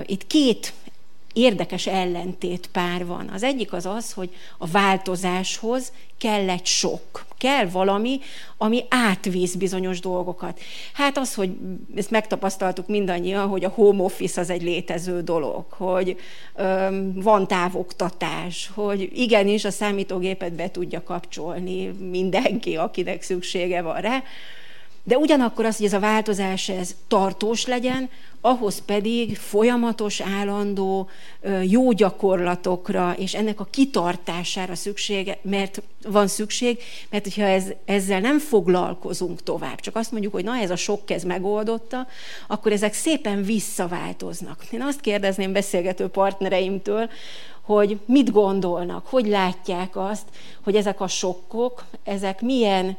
itt 0.06 0.28
két 0.28 0.74
érdekes 1.38 1.88
ellentét 1.88 2.70
pár 2.72 3.06
van. 3.06 3.30
Az 3.34 3.44
egyik 3.44 3.74
az 3.74 3.86
az, 3.86 4.14
hogy 4.14 4.30
a 4.58 4.68
változáshoz 4.68 5.92
kell 6.18 6.50
egy 6.50 6.66
sok, 6.66 7.26
kell 7.38 7.66
valami, 7.66 8.20
ami 8.58 8.84
átvíz 8.90 9.56
bizonyos 9.56 10.00
dolgokat. 10.00 10.60
Hát 10.94 11.18
az, 11.18 11.34
hogy 11.34 11.52
ezt 11.96 12.12
megtapasztaltuk 12.12 12.88
mindannyian, 12.88 13.48
hogy 13.48 13.64
a 13.64 13.70
home 13.70 14.04
office 14.04 14.42
az 14.42 14.50
egy 14.50 14.64
létező 14.64 15.22
dolog, 15.22 15.66
hogy 15.70 16.20
öm, 16.56 17.14
van 17.22 17.48
távoktatás, 17.48 18.72
hogy 18.74 19.10
igenis 19.14 19.66
a 19.66 19.72
számítógépet 19.72 20.54
be 20.54 20.72
tudja 20.72 21.04
kapcsolni 21.04 21.86
mindenki, 22.10 22.76
akinek 22.76 23.22
szüksége 23.22 23.82
van 23.82 24.02
rá, 24.02 24.24
de 25.08 25.18
ugyanakkor 25.18 25.66
az, 25.66 25.78
hogy 25.78 25.86
ez 25.86 25.94
a 25.94 26.00
változás 26.00 26.70
ez 26.70 26.96
tartós 27.08 27.66
legyen, 27.66 28.10
ahhoz 28.42 28.86
pedig 28.86 29.38
folyamatos, 29.38 30.22
állandó 30.22 31.10
jó 31.64 31.92
gyakorlatokra 31.92 33.16
és 33.18 33.34
ennek 33.34 33.60
a 33.60 33.68
kitartására 33.70 34.76
szüksége, 34.76 35.38
mert 35.42 35.82
van 36.08 36.28
szükség, 36.28 36.80
mert 37.10 37.24
hogyha 37.24 37.44
ez, 37.44 37.64
ezzel 37.86 38.20
nem 38.20 38.40
foglalkozunk 38.40 39.44
tovább, 39.44 39.80
csak 39.80 39.96
azt 39.96 40.12
mondjuk, 40.12 40.34
hogy 40.34 40.44
na 40.44 40.58
ez 40.58 40.70
a 40.70 40.76
sok 40.76 41.06
kez 41.06 41.24
megoldotta, 41.24 42.08
akkor 42.48 42.72
ezek 42.72 42.94
szépen 42.94 43.44
visszaváltoznak. 43.44 44.66
Én 44.72 44.82
azt 44.82 45.02
kérdezném 45.02 45.54
beszélgető 45.54 46.08
partnereimtől, 46.08 47.10
hogy 47.62 48.00
mit 48.06 48.32
gondolnak, 48.32 49.06
hogy 49.08 49.28
látják 49.28 49.96
azt, 49.96 50.26
hogy 50.64 50.76
ezek 50.76 51.02
a 51.02 51.08
sokkok, 51.08 51.86
ezek 52.04 52.42
milyen 52.42 52.98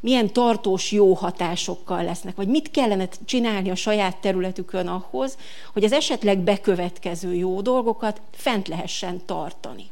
milyen 0.00 0.32
tartós 0.32 0.92
jó 0.92 1.14
hatásokkal 1.14 2.04
lesznek, 2.04 2.36
vagy 2.36 2.48
mit 2.48 2.70
kellene 2.70 3.08
csinálni 3.24 3.70
a 3.70 3.74
saját 3.74 4.16
területükön 4.16 4.86
ahhoz, 4.86 5.36
hogy 5.72 5.84
az 5.84 5.92
esetleg 5.92 6.38
bekövetkező 6.38 7.34
jó 7.34 7.60
dolgokat 7.60 8.20
fent 8.32 8.68
lehessen 8.68 9.20
tartani. 9.26 9.90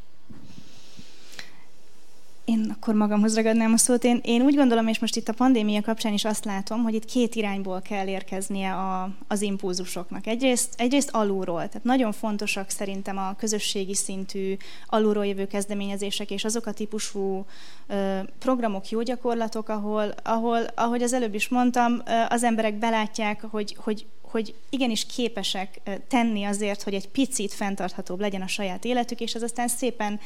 Én 2.48 2.74
akkor 2.74 2.94
magamhoz 2.94 3.36
ragadnám 3.36 3.72
a 3.72 3.76
szót. 3.76 4.04
Én, 4.04 4.20
én 4.22 4.42
úgy 4.42 4.54
gondolom, 4.54 4.88
és 4.88 4.98
most 4.98 5.16
itt 5.16 5.28
a 5.28 5.32
pandémia 5.32 5.82
kapcsán 5.82 6.12
is 6.12 6.24
azt 6.24 6.44
látom, 6.44 6.82
hogy 6.82 6.94
itt 6.94 7.04
két 7.04 7.34
irányból 7.34 7.80
kell 7.80 8.06
érkeznie 8.06 8.74
a, 8.74 9.10
az 9.26 9.42
impulzusoknak. 9.42 10.26
Egyrészt, 10.26 10.74
egyrészt 10.76 11.10
alulról, 11.10 11.56
tehát 11.56 11.84
nagyon 11.84 12.12
fontosak 12.12 12.70
szerintem 12.70 13.18
a 13.18 13.34
közösségi 13.38 13.94
szintű 13.94 14.56
alulról 14.86 15.26
jövő 15.26 15.46
kezdeményezések, 15.46 16.30
és 16.30 16.44
azok 16.44 16.66
a 16.66 16.72
típusú 16.72 17.44
ö, 17.86 18.18
programok, 18.38 18.88
jó 18.88 19.02
gyakorlatok, 19.02 19.68
ahol, 19.68 20.14
ahol, 20.22 20.60
ahogy 20.74 21.02
az 21.02 21.12
előbb 21.12 21.34
is 21.34 21.48
mondtam, 21.48 22.02
az 22.28 22.42
emberek 22.42 22.78
belátják, 22.78 23.42
hogy, 23.50 23.76
hogy 23.78 24.06
hogy 24.30 24.54
igenis 24.70 25.06
képesek 25.06 25.80
tenni 26.08 26.44
azért, 26.44 26.82
hogy 26.82 26.94
egy 26.94 27.08
picit 27.08 27.52
fenntarthatóbb 27.52 28.20
legyen 28.20 28.42
a 28.42 28.46
saját 28.46 28.84
életük, 28.84 29.20
és 29.20 29.34
ez 29.34 29.42
aztán 29.42 29.68
szépen 29.68 30.20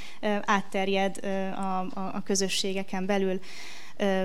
átterjed 0.45 1.25
a, 1.55 1.79
a 1.95 2.23
közösségeken 2.25 3.07
belül 3.07 3.41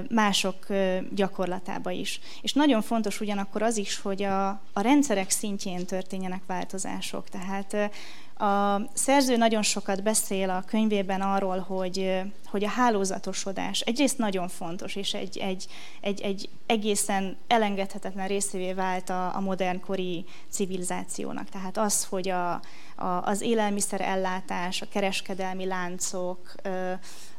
mások 0.09 0.67
gyakorlatába 1.15 1.91
is. 1.91 2.19
És 2.41 2.53
nagyon 2.53 2.81
fontos 2.81 3.21
ugyanakkor 3.21 3.61
az 3.61 3.77
is, 3.77 3.99
hogy 3.99 4.23
a, 4.23 4.47
a 4.49 4.81
rendszerek 4.81 5.29
szintjén 5.29 5.85
történjenek 5.85 6.41
változások. 6.45 7.29
Tehát 7.29 7.91
a 8.39 8.81
szerző 8.93 9.37
nagyon 9.37 9.61
sokat 9.61 10.03
beszél 10.03 10.49
a 10.49 10.63
könyvében 10.67 11.21
arról, 11.21 11.59
hogy, 11.59 12.21
hogy 12.45 12.63
a 12.63 12.69
hálózatosodás 12.69 13.79
egyrészt 13.79 14.17
nagyon 14.17 14.47
fontos, 14.47 14.95
és 14.95 15.13
egy, 15.13 15.37
egy, 15.37 15.65
egy, 16.01 16.21
egy 16.21 16.49
egészen 16.65 17.37
elengedhetetlen 17.47 18.27
részévé 18.27 18.73
vált 18.73 19.09
a, 19.09 19.35
a 19.35 19.39
modernkori 19.39 20.25
civilizációnak. 20.49 21.49
Tehát 21.49 21.77
az, 21.77 22.05
hogy 22.05 22.29
a, 22.29 22.51
a, 22.95 23.05
az 23.05 23.41
élelmiszerellátás, 23.41 24.81
a 24.81 24.87
kereskedelmi 24.89 25.65
láncok, 25.65 26.53
ö, 26.63 26.91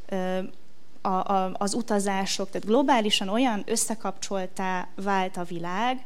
ö, 0.09 0.38
a, 1.01 1.09
a, 1.09 1.51
az 1.53 1.75
utazások, 1.75 2.51
tehát 2.51 2.67
globálisan 2.67 3.29
olyan 3.29 3.63
összekapcsoltá 3.67 4.89
vált 4.95 5.37
a 5.37 5.45
világ, 5.45 6.03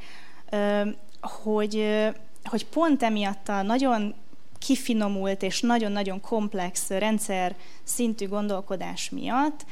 hogy, 1.20 1.98
hogy 2.44 2.66
pont 2.66 3.02
emiatt 3.02 3.48
a 3.48 3.62
nagyon 3.62 4.14
kifinomult 4.59 5.42
és 5.42 5.61
nagyon-nagyon 5.61 6.20
komplex 6.20 6.88
rendszer 6.88 7.57
szintű 7.83 8.28
gondolkodás 8.28 9.11
miatt 9.11 9.64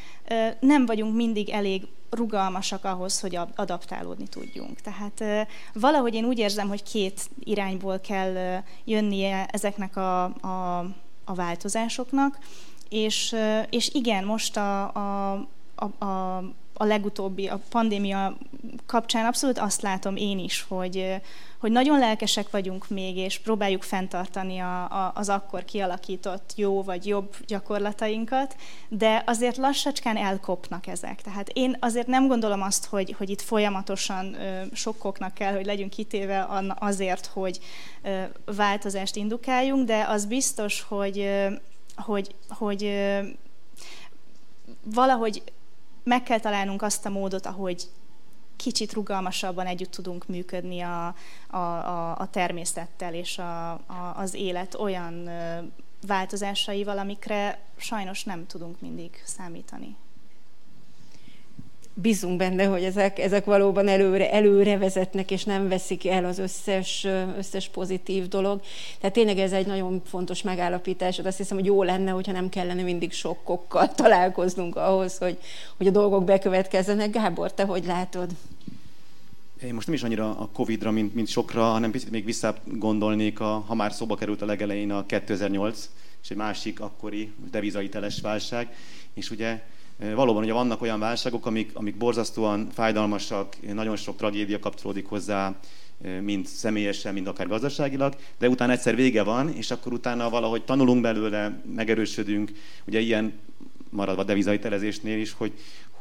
nem 0.60 0.86
vagyunk 0.86 1.14
mindig 1.14 1.48
elég 1.48 1.86
rugalmasak 2.10 2.84
ahhoz, 2.84 3.20
hogy 3.20 3.38
adaptálódni 3.54 4.28
tudjunk. 4.28 4.80
Tehát 4.80 5.48
valahogy 5.72 6.14
én 6.14 6.24
úgy 6.24 6.38
érzem, 6.38 6.68
hogy 6.68 6.82
két 6.82 7.30
irányból 7.38 8.00
kell 8.00 8.62
jönnie 8.84 9.46
ezeknek 9.46 9.96
a, 9.96 10.24
a, 10.24 10.78
a 11.24 11.34
változásoknak, 11.34 12.38
és, 12.90 13.36
és 13.70 13.90
igen, 13.94 14.24
most 14.24 14.56
a, 14.56 14.94
a, 14.94 15.32
a, 15.74 16.04
a, 16.04 16.36
a 16.74 16.84
legutóbbi, 16.84 17.48
a 17.48 17.60
pandémia 17.68 18.36
kapcsán 18.86 19.26
abszolút 19.26 19.58
azt 19.58 19.82
látom 19.82 20.16
én 20.16 20.38
is, 20.38 20.64
hogy, 20.68 21.14
hogy 21.58 21.70
nagyon 21.72 21.98
lelkesek 21.98 22.50
vagyunk 22.50 22.88
még, 22.88 23.16
és 23.16 23.38
próbáljuk 23.38 23.82
fenntartani 23.82 24.58
a, 24.58 24.84
a, 24.84 25.12
az 25.14 25.28
akkor 25.28 25.64
kialakított 25.64 26.52
jó 26.56 26.82
vagy 26.82 27.06
jobb 27.06 27.36
gyakorlatainkat, 27.46 28.56
de 28.88 29.22
azért 29.26 29.56
lassacskán 29.56 30.16
elkopnak 30.16 30.86
ezek. 30.86 31.22
Tehát 31.22 31.48
én 31.48 31.76
azért 31.80 32.06
nem 32.06 32.26
gondolom 32.26 32.62
azt, 32.62 32.86
hogy, 32.86 33.14
hogy 33.18 33.30
itt 33.30 33.40
folyamatosan 33.40 34.34
ö, 34.34 34.62
sokkoknak 34.72 35.34
kell, 35.34 35.54
hogy 35.54 35.66
legyünk 35.66 35.90
kitéve 35.90 36.48
azért, 36.78 37.26
hogy 37.26 37.58
ö, 38.02 38.22
változást 38.44 39.16
indukáljunk, 39.16 39.86
de 39.86 40.04
az 40.08 40.26
biztos, 40.26 40.82
hogy, 40.88 41.18
ö, 41.18 41.46
hogy, 42.00 42.34
hogy 42.48 43.10
valahogy 44.84 45.42
meg 46.04 46.22
kell 46.22 46.40
találnunk 46.40 46.82
azt 46.82 47.06
a 47.06 47.10
módot, 47.10 47.46
ahogy 47.46 47.88
kicsit 48.56 48.92
rugalmasabban 48.92 49.66
együtt 49.66 49.90
tudunk 49.90 50.26
működni 50.26 50.80
a, 50.80 51.14
a, 51.50 51.56
a, 51.56 52.18
a 52.18 52.26
természettel 52.30 53.14
és 53.14 53.38
a, 53.38 53.70
a, 53.72 54.12
az 54.16 54.34
élet 54.34 54.74
olyan 54.74 55.30
változásaival, 56.06 56.98
amikre 56.98 57.58
sajnos 57.76 58.24
nem 58.24 58.46
tudunk 58.46 58.80
mindig 58.80 59.22
számítani 59.24 59.96
bízunk 62.00 62.36
benne, 62.36 62.64
hogy 62.64 62.82
ezek, 62.82 63.18
ezek 63.18 63.44
valóban 63.44 63.88
előre, 63.88 64.32
előre 64.32 64.78
vezetnek, 64.78 65.30
és 65.30 65.44
nem 65.44 65.68
veszik 65.68 66.06
el 66.06 66.24
az 66.24 66.38
összes, 66.38 67.06
összes 67.38 67.68
pozitív 67.68 68.28
dolog. 68.28 68.60
Tehát 69.00 69.14
tényleg 69.14 69.38
ez 69.38 69.52
egy 69.52 69.66
nagyon 69.66 70.02
fontos 70.04 70.42
megállapítás, 70.42 71.18
azt 71.18 71.36
hiszem, 71.36 71.56
hogy 71.56 71.66
jó 71.66 71.82
lenne, 71.82 72.10
hogyha 72.10 72.32
nem 72.32 72.48
kellene 72.48 72.82
mindig 72.82 73.12
sokkokkal 73.12 73.94
találkoznunk 74.02 74.76
ahhoz, 74.76 75.18
hogy, 75.18 75.38
hogy 75.76 75.86
a 75.86 75.90
dolgok 75.90 76.24
bekövetkezzenek. 76.24 77.10
Gábor, 77.10 77.52
te 77.52 77.64
hogy 77.64 77.84
látod? 77.84 78.30
Én 79.62 79.74
most 79.74 79.86
nem 79.86 79.96
is 79.96 80.02
annyira 80.02 80.38
a 80.38 80.48
Covid-ra, 80.52 80.90
mint, 80.90 81.14
mint 81.14 81.28
sokra, 81.28 81.62
hanem 81.62 81.90
picit 81.90 82.10
még 82.10 82.24
visszagondolnék, 82.24 83.40
a, 83.40 83.64
ha 83.66 83.74
már 83.74 83.92
szóba 83.92 84.16
került 84.16 84.42
a 84.42 84.46
legelején 84.46 84.90
a 84.90 85.06
2008, 85.06 85.90
és 86.22 86.30
egy 86.30 86.36
másik 86.36 86.80
akkori 86.80 87.32
devizaiteles 87.50 88.20
válság, 88.20 88.74
és 89.14 89.30
ugye 89.30 89.62
Valóban 90.14 90.42
ugye 90.42 90.52
vannak 90.52 90.82
olyan 90.82 90.98
válságok, 90.98 91.46
amik, 91.46 91.70
amik 91.74 91.96
borzasztóan 91.96 92.68
fájdalmasak, 92.72 93.56
nagyon 93.72 93.96
sok 93.96 94.16
tragédia 94.16 94.58
kapcsolódik 94.58 95.06
hozzá, 95.06 95.54
mind 96.20 96.46
személyesen, 96.46 97.12
mind 97.12 97.26
akár 97.26 97.46
gazdaságilag, 97.46 98.14
de 98.38 98.48
utána 98.48 98.72
egyszer 98.72 98.94
vége 98.94 99.22
van, 99.22 99.48
és 99.48 99.70
akkor 99.70 99.92
utána 99.92 100.30
valahogy 100.30 100.64
tanulunk 100.64 101.00
belőle, 101.00 101.62
megerősödünk. 101.74 102.52
Ugye 102.86 103.00
ilyen 103.00 103.32
maradva 103.90 104.24
devizahitelezésnél 104.24 105.18
is, 105.18 105.32
hogy, 105.32 105.52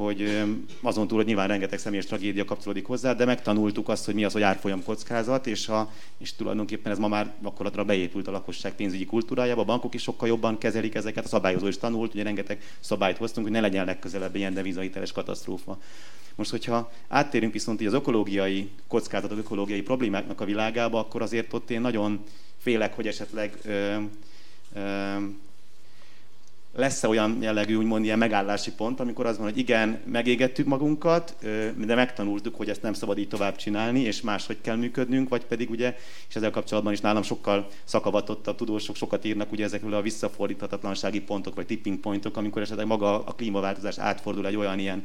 hogy 0.03 0.43
azon 0.81 1.07
túl, 1.07 1.17
hogy 1.17 1.25
nyilván 1.25 1.47
rengeteg 1.47 1.79
személyes 1.79 2.05
tragédia 2.05 2.45
kapcsolódik 2.45 2.85
hozzá, 2.85 3.13
de 3.13 3.25
megtanultuk 3.25 3.89
azt, 3.89 4.05
hogy 4.05 4.13
mi 4.13 4.23
az, 4.23 4.33
hogy 4.33 4.41
árfolyam 4.41 4.83
kockázat, 4.83 5.47
és, 5.47 5.67
a, 5.67 5.91
és 6.17 6.35
tulajdonképpen 6.35 6.91
ez 6.91 6.97
ma 6.97 7.07
már 7.07 7.33
gyakorlatilag 7.41 7.88
beépült 7.88 8.27
a 8.27 8.31
lakosság 8.31 8.75
pénzügyi 8.75 9.05
kultúrájába. 9.05 9.62
A 9.62 9.65
bankok 9.65 9.93
is 9.93 10.01
sokkal 10.01 10.27
jobban 10.27 10.57
kezelik 10.57 10.95
ezeket, 10.95 11.25
a 11.25 11.27
szabályozó 11.27 11.67
is 11.67 11.77
tanult, 11.77 12.13
ugye 12.13 12.23
rengeteg 12.23 12.62
szabályt 12.79 13.17
hoztunk, 13.17 13.45
hogy 13.45 13.55
ne 13.55 13.62
legyen 13.62 13.85
legközelebb 13.85 14.35
ilyen 14.35 14.53
devizahiteles 14.53 15.12
katasztrófa. 15.12 15.77
Most, 16.35 16.51
hogyha 16.51 16.91
áttérünk 17.07 17.53
viszont 17.53 17.81
így 17.81 17.88
az 17.88 17.93
ökológiai 17.93 18.69
kockázatok, 18.88 19.38
ökológiai 19.38 19.81
problémáknak 19.81 20.41
a 20.41 20.45
világába, 20.45 20.99
akkor 20.99 21.21
azért 21.21 21.53
ott 21.53 21.69
én 21.69 21.81
nagyon 21.81 22.23
félek, 22.57 22.95
hogy 22.95 23.07
esetleg 23.07 23.57
ö, 23.65 23.95
ö, 24.75 25.15
lesz-e 26.75 27.08
olyan 27.08 27.38
jellegű, 27.41 27.75
úgymond 27.75 28.03
ilyen 28.03 28.17
megállási 28.17 28.71
pont, 28.71 28.99
amikor 28.99 29.25
az 29.25 29.38
van, 29.38 29.47
hogy 29.47 29.58
igen, 29.58 29.99
megégettük 30.05 30.65
magunkat, 30.65 31.36
de 31.86 31.95
megtanultuk, 31.95 32.55
hogy 32.55 32.69
ezt 32.69 32.82
nem 32.82 32.93
szabad 32.93 33.17
így 33.17 33.27
tovább 33.27 33.55
csinálni, 33.55 33.99
és 33.99 34.21
máshogy 34.21 34.58
kell 34.62 34.75
működnünk, 34.75 35.29
vagy 35.29 35.45
pedig 35.45 35.69
ugye, 35.69 35.95
és 36.29 36.36
ezzel 36.36 36.51
kapcsolatban 36.51 36.93
is 36.93 37.01
nálam 37.01 37.23
sokkal 37.23 37.67
szakavatottabb 37.84 38.55
tudósok 38.55 38.95
sokat 38.95 39.25
írnak 39.25 39.51
ugye 39.51 39.63
ezekről 39.63 39.93
a 39.93 40.01
visszafordíthatatlansági 40.01 41.21
pontok, 41.21 41.55
vagy 41.55 41.65
tipping 41.65 41.99
pointok, 41.99 42.38
amikor 42.38 42.62
esetleg 42.62 42.86
maga 42.86 43.23
a 43.23 43.34
klímaváltozás 43.34 43.97
átfordul 43.97 44.47
egy 44.47 44.55
olyan 44.55 44.79
ilyen 44.79 45.03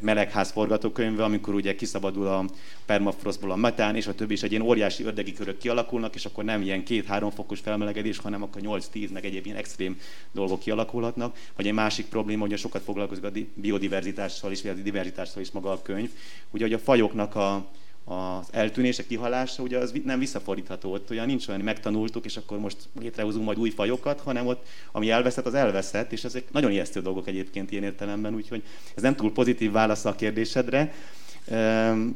melegház 0.00 0.50
forgatókönyve, 0.50 1.24
amikor 1.24 1.54
ugye 1.54 1.74
kiszabadul 1.74 2.26
a 2.26 2.44
permafrostból 2.86 3.50
a 3.50 3.56
metán, 3.56 3.96
és 3.96 4.06
a 4.06 4.14
többi 4.14 4.32
is 4.32 4.42
egy 4.42 4.50
ilyen 4.50 4.62
óriási 4.62 5.04
ördegi 5.04 5.32
körök 5.32 5.58
kialakulnak, 5.58 6.14
és 6.14 6.24
akkor 6.24 6.44
nem 6.44 6.62
ilyen 6.62 6.84
két-három 6.84 7.30
fokos 7.30 7.60
felmelegedés, 7.60 8.18
hanem 8.18 8.42
akkor 8.42 8.62
8-10 8.64 9.12
meg 9.12 9.24
egyéb 9.24 9.46
ilyen 9.46 9.56
extrém 9.58 10.00
dolgok 10.32 10.58
kialakulhatnak. 10.60 11.36
Vagy 11.56 11.66
egy 11.66 11.72
másik 11.72 12.06
probléma, 12.06 12.46
hogy 12.46 12.58
sokat 12.58 12.82
foglalkozik 12.82 13.24
a 13.24 13.30
biodiverzitással 13.54 14.50
vagy 14.62 14.70
a 14.78 14.82
diverzitással 14.82 15.42
is 15.42 15.50
maga 15.50 15.70
a 15.70 15.82
könyv. 15.82 16.10
Ugye, 16.50 16.64
hogy 16.64 16.74
a 16.74 16.78
fajoknak 16.78 17.34
a 17.34 17.70
az 18.04 18.48
eltűnése, 18.50 19.06
kihalása, 19.06 19.62
ugye 19.62 19.78
az 19.78 19.92
nem 20.04 20.18
visszafordítható. 20.18 20.92
Ott 20.92 21.10
olyan 21.10 21.26
nincs 21.26 21.48
olyan, 21.48 21.60
hogy 21.60 21.70
megtanultuk, 21.70 22.24
és 22.24 22.36
akkor 22.36 22.58
most 22.58 22.76
létrehozunk 23.00 23.44
majd 23.44 23.58
új 23.58 23.70
fajokat, 23.70 24.20
hanem 24.20 24.46
ott, 24.46 24.66
ami 24.92 25.10
elveszett, 25.10 25.46
az 25.46 25.54
elveszett, 25.54 26.12
és 26.12 26.24
ezek 26.24 26.52
nagyon 26.52 26.70
ijesztő 26.70 27.00
dolgok 27.00 27.28
egyébként 27.28 27.70
ilyen 27.70 27.84
értelemben, 27.84 28.34
úgyhogy 28.34 28.62
ez 28.94 29.02
nem 29.02 29.14
túl 29.14 29.32
pozitív 29.32 29.72
válasz 29.72 30.04
a 30.04 30.14
kérdésedre. 30.14 30.94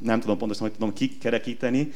Nem 0.02 0.20
tudom 0.20 0.38
pontosan, 0.38 0.66
hogy 0.66 0.72
tudom 0.72 0.92
kikerekíteni. 0.92 1.92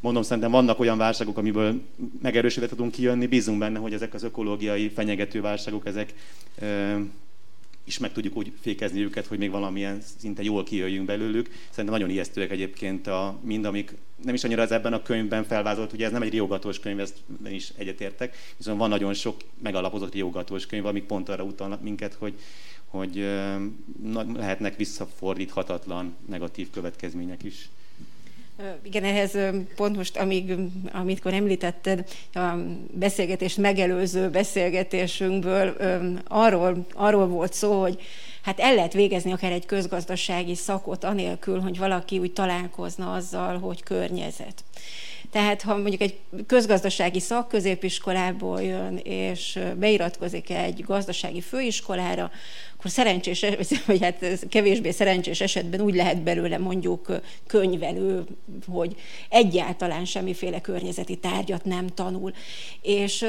Mondom, 0.00 0.22
szerintem 0.22 0.50
vannak 0.50 0.78
olyan 0.78 0.98
válságok, 0.98 1.38
amiből 1.38 1.80
megerősítve 2.22 2.68
tudunk 2.68 2.92
kijönni, 2.92 3.26
bízunk 3.26 3.58
benne, 3.58 3.78
hogy 3.78 3.92
ezek 3.92 4.14
az 4.14 4.22
ökológiai 4.22 4.88
fenyegető 4.88 5.40
válságok, 5.40 5.86
ezek 5.86 6.14
is 7.86 7.98
meg 7.98 8.12
tudjuk 8.12 8.36
úgy 8.36 8.52
fékezni 8.60 9.00
őket, 9.00 9.26
hogy 9.26 9.38
még 9.38 9.50
valamilyen 9.50 10.02
szinte 10.18 10.42
jól 10.42 10.64
kijöjjünk 10.64 11.06
belőlük. 11.06 11.50
Szerintem 11.70 11.94
nagyon 11.94 12.10
ijesztőek 12.10 12.50
egyébként 12.50 13.06
a, 13.06 13.38
mind, 13.42 13.64
amik 13.64 13.94
nem 14.24 14.34
is 14.34 14.44
annyira 14.44 14.62
az 14.62 14.70
ebben 14.70 14.92
a 14.92 15.02
könyvben 15.02 15.44
felvázolt, 15.44 15.92
ugye 15.92 16.06
ez 16.06 16.12
nem 16.12 16.22
egy 16.22 16.30
riogatós 16.30 16.80
könyv, 16.80 17.00
ezt 17.00 17.16
is 17.44 17.72
egyetértek, 17.76 18.36
viszont 18.56 18.78
van 18.78 18.88
nagyon 18.88 19.14
sok 19.14 19.36
megalapozott 19.62 20.12
riogatós 20.12 20.66
könyv, 20.66 20.86
amik 20.86 21.04
pont 21.04 21.28
arra 21.28 21.44
utalnak 21.44 21.82
minket, 21.82 22.14
hogy, 22.14 22.34
hogy 22.86 23.28
lehetnek 24.34 24.76
visszafordíthatatlan 24.76 26.16
negatív 26.28 26.70
következmények 26.70 27.42
is. 27.42 27.68
Igen, 28.82 29.04
ehhez 29.04 29.38
pont 29.76 29.96
most, 29.96 30.16
amíg, 30.16 30.54
amikor 30.92 31.34
említetted 31.34 32.08
a 32.34 32.40
beszélgetést 32.90 33.56
megelőző 33.56 34.30
beszélgetésünkből, 34.30 35.76
arról, 36.28 36.86
arról 36.92 37.26
volt 37.26 37.52
szó, 37.52 37.80
hogy 37.80 38.00
hát 38.42 38.60
el 38.60 38.74
lehet 38.74 38.92
végezni 38.92 39.32
akár 39.32 39.52
egy 39.52 39.66
közgazdasági 39.66 40.54
szakot 40.54 41.04
anélkül, 41.04 41.60
hogy 41.60 41.78
valaki 41.78 42.18
úgy 42.18 42.32
találkozna 42.32 43.12
azzal, 43.12 43.58
hogy 43.58 43.82
környezet. 43.82 44.64
Tehát 45.30 45.62
ha 45.62 45.76
mondjuk 45.76 46.00
egy 46.00 46.18
közgazdasági 46.46 47.20
szak 47.20 47.48
középiskolából 47.48 48.62
jön, 48.62 48.96
és 48.96 49.58
beiratkozik 49.78 50.50
egy 50.50 50.84
gazdasági 50.84 51.40
főiskolára, 51.40 52.30
akkor 52.78 52.90
szerencsés, 52.90 53.44
vagy 53.86 54.02
hát 54.02 54.46
kevésbé 54.48 54.90
szerencsés 54.90 55.40
esetben 55.40 55.80
úgy 55.80 55.94
lehet 55.94 56.22
belőle 56.22 56.58
mondjuk 56.58 57.20
könyvelő, 57.46 58.24
hogy 58.66 58.96
egyáltalán 59.28 60.04
semmiféle 60.04 60.60
környezeti 60.60 61.16
tárgyat 61.16 61.64
nem 61.64 61.86
tanul. 61.86 62.32
És 62.82 63.26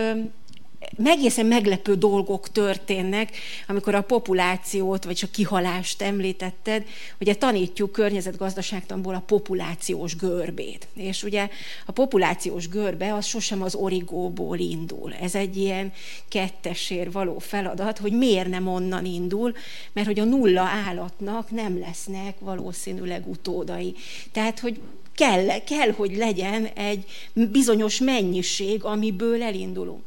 megészen 0.97 1.45
meglepő 1.45 1.95
dolgok 1.95 2.51
történnek, 2.51 3.37
amikor 3.67 3.95
a 3.95 4.01
populációt, 4.01 5.03
vagy 5.03 5.19
a 5.23 5.31
kihalást 5.31 6.01
említetted, 6.01 6.85
ugye 7.19 7.35
tanítjuk 7.35 7.91
környezetgazdaságtanból 7.91 9.15
a 9.15 9.23
populációs 9.25 10.15
görbét. 10.15 10.87
És 10.93 11.23
ugye 11.23 11.49
a 11.85 11.91
populációs 11.91 12.67
görbe 12.67 13.13
az 13.13 13.25
sosem 13.25 13.61
az 13.61 13.75
origóból 13.75 14.57
indul. 14.57 15.13
Ez 15.21 15.35
egy 15.35 15.57
ilyen 15.57 15.93
kettessér 16.27 17.11
való 17.11 17.39
feladat, 17.39 17.97
hogy 17.97 18.11
miért 18.11 18.49
nem 18.49 18.67
onnan 18.67 19.05
indul, 19.05 19.53
mert 19.93 20.07
hogy 20.07 20.19
a 20.19 20.23
nulla 20.23 20.61
állatnak 20.61 21.51
nem 21.51 21.79
lesznek 21.79 22.39
valószínűleg 22.39 23.27
utódai. 23.27 23.95
Tehát, 24.31 24.59
hogy 24.59 24.79
kell, 25.15 25.63
kell, 25.63 25.91
hogy 25.91 26.15
legyen 26.15 26.65
egy 26.65 27.05
bizonyos 27.33 27.99
mennyiség, 27.99 28.83
amiből 28.83 29.43
elindulunk. 29.43 30.03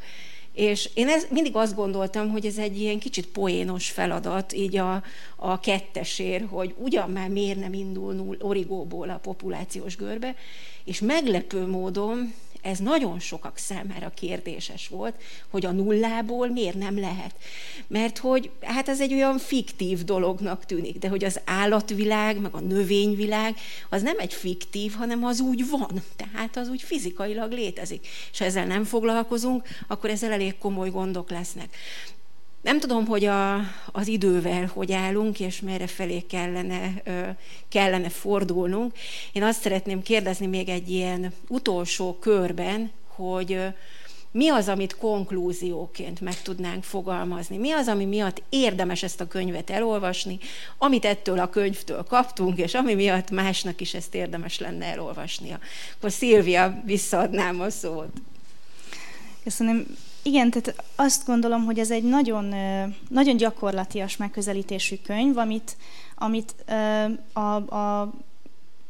És 0.61 0.91
én 0.95 1.09
ez, 1.09 1.27
mindig 1.31 1.57
azt 1.57 1.75
gondoltam, 1.75 2.31
hogy 2.31 2.47
ez 2.47 2.59
egy 2.59 2.81
ilyen 2.81 2.99
kicsit 2.99 3.27
poénos 3.27 3.91
feladat, 3.91 4.53
így 4.53 4.77
a, 4.77 5.03
a 5.37 5.61
kettesér, 5.61 6.47
hogy 6.51 6.75
ugyan 6.79 7.11
már 7.11 7.29
miért 7.29 7.59
nem 7.59 7.73
indul 7.73 8.37
origóból 8.41 9.11
a 9.11 9.19
populációs 9.23 9.97
görbe, 9.97 10.35
és 10.85 11.01
meglepő 11.01 11.67
módon 11.67 12.35
ez 12.63 12.79
nagyon 12.79 13.19
sokak 13.19 13.57
számára 13.57 14.11
kérdéses 14.11 14.89
volt, 14.89 15.15
hogy 15.51 15.67
a 15.67 15.71
nullából 15.71 16.49
miért 16.49 16.79
nem 16.79 16.99
lehet. 16.99 17.35
Mert 17.87 18.19
hogy 18.19 18.51
hát 18.61 18.89
ez 18.89 19.01
egy 19.01 19.13
olyan 19.13 19.39
fiktív 19.39 20.05
dolognak 20.05 20.67
tűnik, 20.67 20.99
de 20.99 21.09
hogy 21.09 21.25
az 21.25 21.41
állatvilág, 21.45 22.41
meg 22.41 22.55
a 22.55 22.61
növényvilág, 22.61 23.57
az 23.89 24.03
nem 24.03 24.19
egy 24.19 24.35
fiktív, 24.35 24.93
hanem 24.93 25.25
az 25.25 25.41
úgy 25.41 25.69
van. 25.69 26.03
Tehát 26.17 26.57
az 26.57 26.69
úgy 26.69 26.83
fizikailag 26.83 27.53
létezik. 27.53 28.07
És 28.33 28.39
ha 28.39 28.45
ezzel 28.45 28.67
nem 28.67 28.85
foglalkozunk, 28.85 29.67
akkor 29.89 30.11
ezzel 30.11 30.33
elég 30.33 30.59
komoly 30.59 30.91
gondok 30.91 31.31
lesznek. 31.31 31.77
Nem 32.61 32.81
tudom, 32.81 33.07
hogy 33.07 33.25
a, 33.25 33.57
az 33.93 34.07
idővel 34.07 34.67
hogy 34.67 34.93
állunk, 34.93 35.41
és 35.41 35.61
merre 35.61 35.87
felé 35.87 36.21
kellene, 36.21 37.03
kellene 37.69 38.09
fordulnunk. 38.09 38.93
Én 39.33 39.43
azt 39.43 39.61
szeretném 39.61 40.03
kérdezni 40.03 40.47
még 40.47 40.69
egy 40.69 40.91
ilyen 40.91 41.33
utolsó 41.49 42.17
körben, 42.21 42.91
hogy 43.07 43.59
mi 44.33 44.49
az, 44.49 44.69
amit 44.69 44.97
konklúzióként 44.97 46.21
meg 46.21 46.43
tudnánk 46.43 46.85
fogalmazni? 46.85 47.57
Mi 47.57 47.71
az, 47.71 47.89
ami 47.89 48.05
miatt 48.05 48.43
érdemes 48.49 49.03
ezt 49.03 49.21
a 49.21 49.27
könyvet 49.27 49.71
elolvasni, 49.71 50.39
amit 50.79 51.05
ettől 51.05 51.39
a 51.39 51.51
könyvtől 51.51 52.03
kaptunk, 52.03 52.59
és 52.59 52.75
ami 52.75 52.95
miatt 52.95 53.31
másnak 53.31 53.81
is 53.81 53.95
ezt 53.95 54.15
érdemes 54.15 54.59
lenne 54.59 54.85
elolvasnia? 54.85 55.59
Akkor 55.97 56.13
Szilvia, 56.13 56.83
visszaadnám 56.85 57.61
a 57.61 57.71
szót. 57.71 58.13
Köszönöm. 59.45 59.87
Igen, 60.23 60.51
tehát 60.51 60.83
azt 60.97 61.27
gondolom, 61.27 61.65
hogy 61.65 61.79
ez 61.79 61.91
egy 61.91 62.03
nagyon, 62.03 62.55
nagyon 63.09 63.37
gyakorlatias 63.37 64.17
megközelítésű 64.17 64.97
könyv, 64.97 65.37
amit, 65.37 65.77
amit 66.15 66.55
a, 67.33 67.55
a 67.77 68.13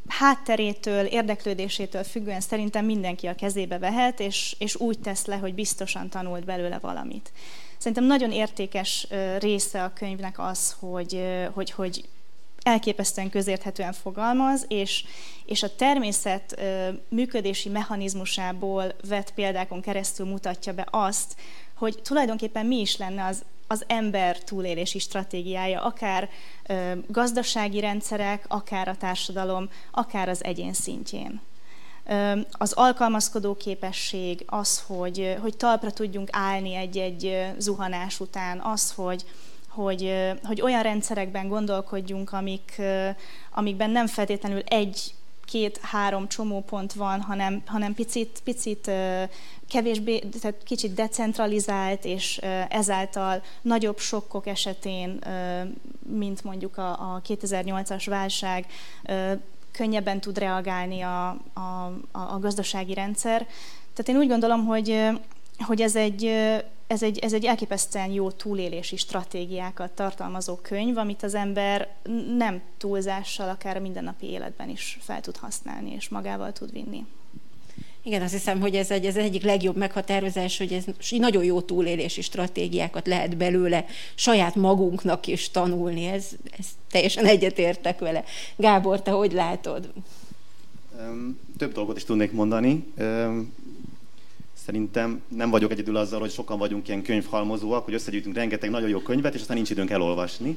hátterétől, 0.09 1.05
érdeklődésétől 1.05 2.05
függően 2.05 2.41
szerintem 2.41 2.85
mindenki 2.85 3.27
a 3.27 3.35
kezébe 3.35 3.79
vehet, 3.79 4.21
és, 4.21 4.57
és 4.59 4.77
úgy 4.77 4.99
tesz 4.99 5.27
le, 5.27 5.37
hogy 5.37 5.55
biztosan 5.55 6.09
tanult 6.09 6.45
belőle 6.45 6.79
valamit. 6.79 7.33
Szerintem 7.79 8.05
nagyon 8.05 8.33
értékes 8.33 9.07
része 9.39 9.85
a 9.85 9.93
könyvnek 9.93 10.39
az, 10.39 10.77
hogy, 10.81 11.23
hogy, 11.53 11.71
hogy 11.71 12.09
elképesztően 12.63 13.31
közérthetően 13.31 13.93
fogalmaz, 13.93 14.65
és, 14.69 15.05
és 15.45 15.63
a 15.63 15.75
természet 15.77 16.61
működési 17.09 17.69
mechanizmusából 17.69 18.95
vett 19.09 19.35
példákon 19.35 19.81
keresztül 19.81 20.27
mutatja 20.27 20.73
be 20.73 20.87
azt, 20.91 21.37
hogy 21.75 22.01
tulajdonképpen 22.03 22.67
mi 22.67 22.81
is 22.81 22.97
lenne 22.97 23.25
az, 23.25 23.43
az 23.67 23.85
ember 23.87 24.39
túlélési 24.39 24.99
stratégiája, 24.99 25.83
akár 25.83 26.29
ö, 26.67 26.93
gazdasági 27.07 27.81
rendszerek, 27.81 28.45
akár 28.49 28.89
a 28.89 28.97
társadalom, 28.97 29.69
akár 29.91 30.29
az 30.29 30.45
egyén 30.45 30.73
szintjén. 30.73 31.41
Ö, 32.07 32.41
az 32.51 32.73
alkalmazkodó 32.73 33.57
képesség, 33.57 34.43
az, 34.47 34.83
hogy, 34.87 35.37
hogy 35.41 35.57
talpra 35.57 35.91
tudjunk 35.91 36.29
állni 36.33 36.75
egy-egy 36.75 37.53
zuhanás 37.59 38.21
után, 38.21 38.61
az, 38.61 38.93
hogy, 38.93 39.25
hogy, 39.71 40.13
hogy 40.43 40.61
olyan 40.61 40.83
rendszerekben 40.83 41.49
gondolkodjunk, 41.49 42.33
amik, 42.33 42.83
amikben 43.51 43.91
nem 43.91 44.07
feltétlenül 44.07 44.61
egy 44.61 45.15
két-három 45.45 46.29
csomópont 46.29 46.93
van, 46.93 47.21
hanem, 47.21 47.63
hanem 47.67 47.95
picit, 47.95 48.41
picit 48.45 48.91
kevésbé, 49.69 50.19
tehát 50.19 50.63
kicsit 50.65 50.95
decentralizált, 50.95 52.05
és 52.05 52.41
ezáltal 52.69 53.43
nagyobb 53.63 53.99
sokkok 53.99 54.47
esetén, 54.47 55.19
mint 56.03 56.45
mondjuk 56.45 56.79
a, 56.79 56.91
a 56.91 57.23
2008-as 57.29 58.05
válság, 58.07 58.67
könnyebben 59.73 60.21
tud 60.21 60.39
reagálni 60.39 61.01
a, 61.01 61.29
a, 61.53 61.93
a 62.13 62.39
gazdasági 62.39 62.95
rendszer. 62.95 63.47
Tehát 63.95 64.09
én 64.09 64.17
úgy 64.17 64.29
gondolom, 64.29 64.67
hogy, 64.67 65.09
hogy 65.59 65.81
ez 65.81 65.97
egy 65.97 66.33
ez 66.91 67.03
egy, 67.03 67.19
ez 67.19 67.33
egy 67.33 67.45
elképesztően 67.45 68.11
jó 68.11 68.31
túlélési 68.31 68.97
stratégiákat 68.97 69.91
tartalmazó 69.91 70.55
könyv, 70.55 70.97
amit 70.97 71.23
az 71.23 71.35
ember 71.35 71.89
nem 72.37 72.61
túlzással, 72.79 73.49
akár 73.49 73.77
a 73.77 73.81
mindennapi 73.81 74.27
életben 74.27 74.69
is 74.69 74.99
fel 75.01 75.21
tud 75.21 75.37
használni, 75.37 75.93
és 75.93 76.09
magával 76.09 76.53
tud 76.53 76.73
vinni. 76.73 77.05
Igen, 78.03 78.23
azt 78.23 78.33
hiszem, 78.33 78.61
hogy 78.61 78.75
ez, 78.75 78.91
egy, 78.91 79.05
ez 79.05 79.17
egyik 79.17 79.43
legjobb 79.43 79.77
meghatározás, 79.77 80.59
hogy 80.59 80.73
ez 80.73 80.85
nagyon 81.11 81.45
jó 81.45 81.61
túlélési 81.61 82.23
stratégiákat 82.23 83.07
lehet 83.07 83.37
belőle 83.37 83.85
saját 84.15 84.55
magunknak 84.55 85.27
is 85.27 85.51
tanulni. 85.51 86.05
Ez, 86.07 86.29
ez 86.59 86.67
teljesen 86.91 87.25
egyetértek 87.25 87.99
vele. 87.99 88.25
Gábor, 88.57 89.03
te 89.03 89.11
hogy 89.11 89.33
látod? 89.33 89.93
Több 91.59 91.73
dolgot 91.73 91.97
is 91.97 92.05
tudnék 92.05 92.33
mondani. 92.33 92.93
Szerintem 94.71 95.23
nem 95.29 95.51
vagyok 95.51 95.71
egyedül 95.71 95.97
azzal, 95.97 96.21
hogy 96.21 96.31
sokan 96.31 96.59
vagyunk 96.59 96.89
ilyen 96.89 97.03
könyvhalmozóak, 97.03 97.85
hogy 97.85 97.95
összegyűjtünk 97.95 98.35
rengeteg 98.35 98.71
nagyon 98.71 98.89
jó 98.89 98.99
könyvet, 98.99 99.35
és 99.35 99.41
aztán 99.41 99.57
nincs 99.57 99.71
időnk 99.71 99.91
elolvasni. 99.91 100.57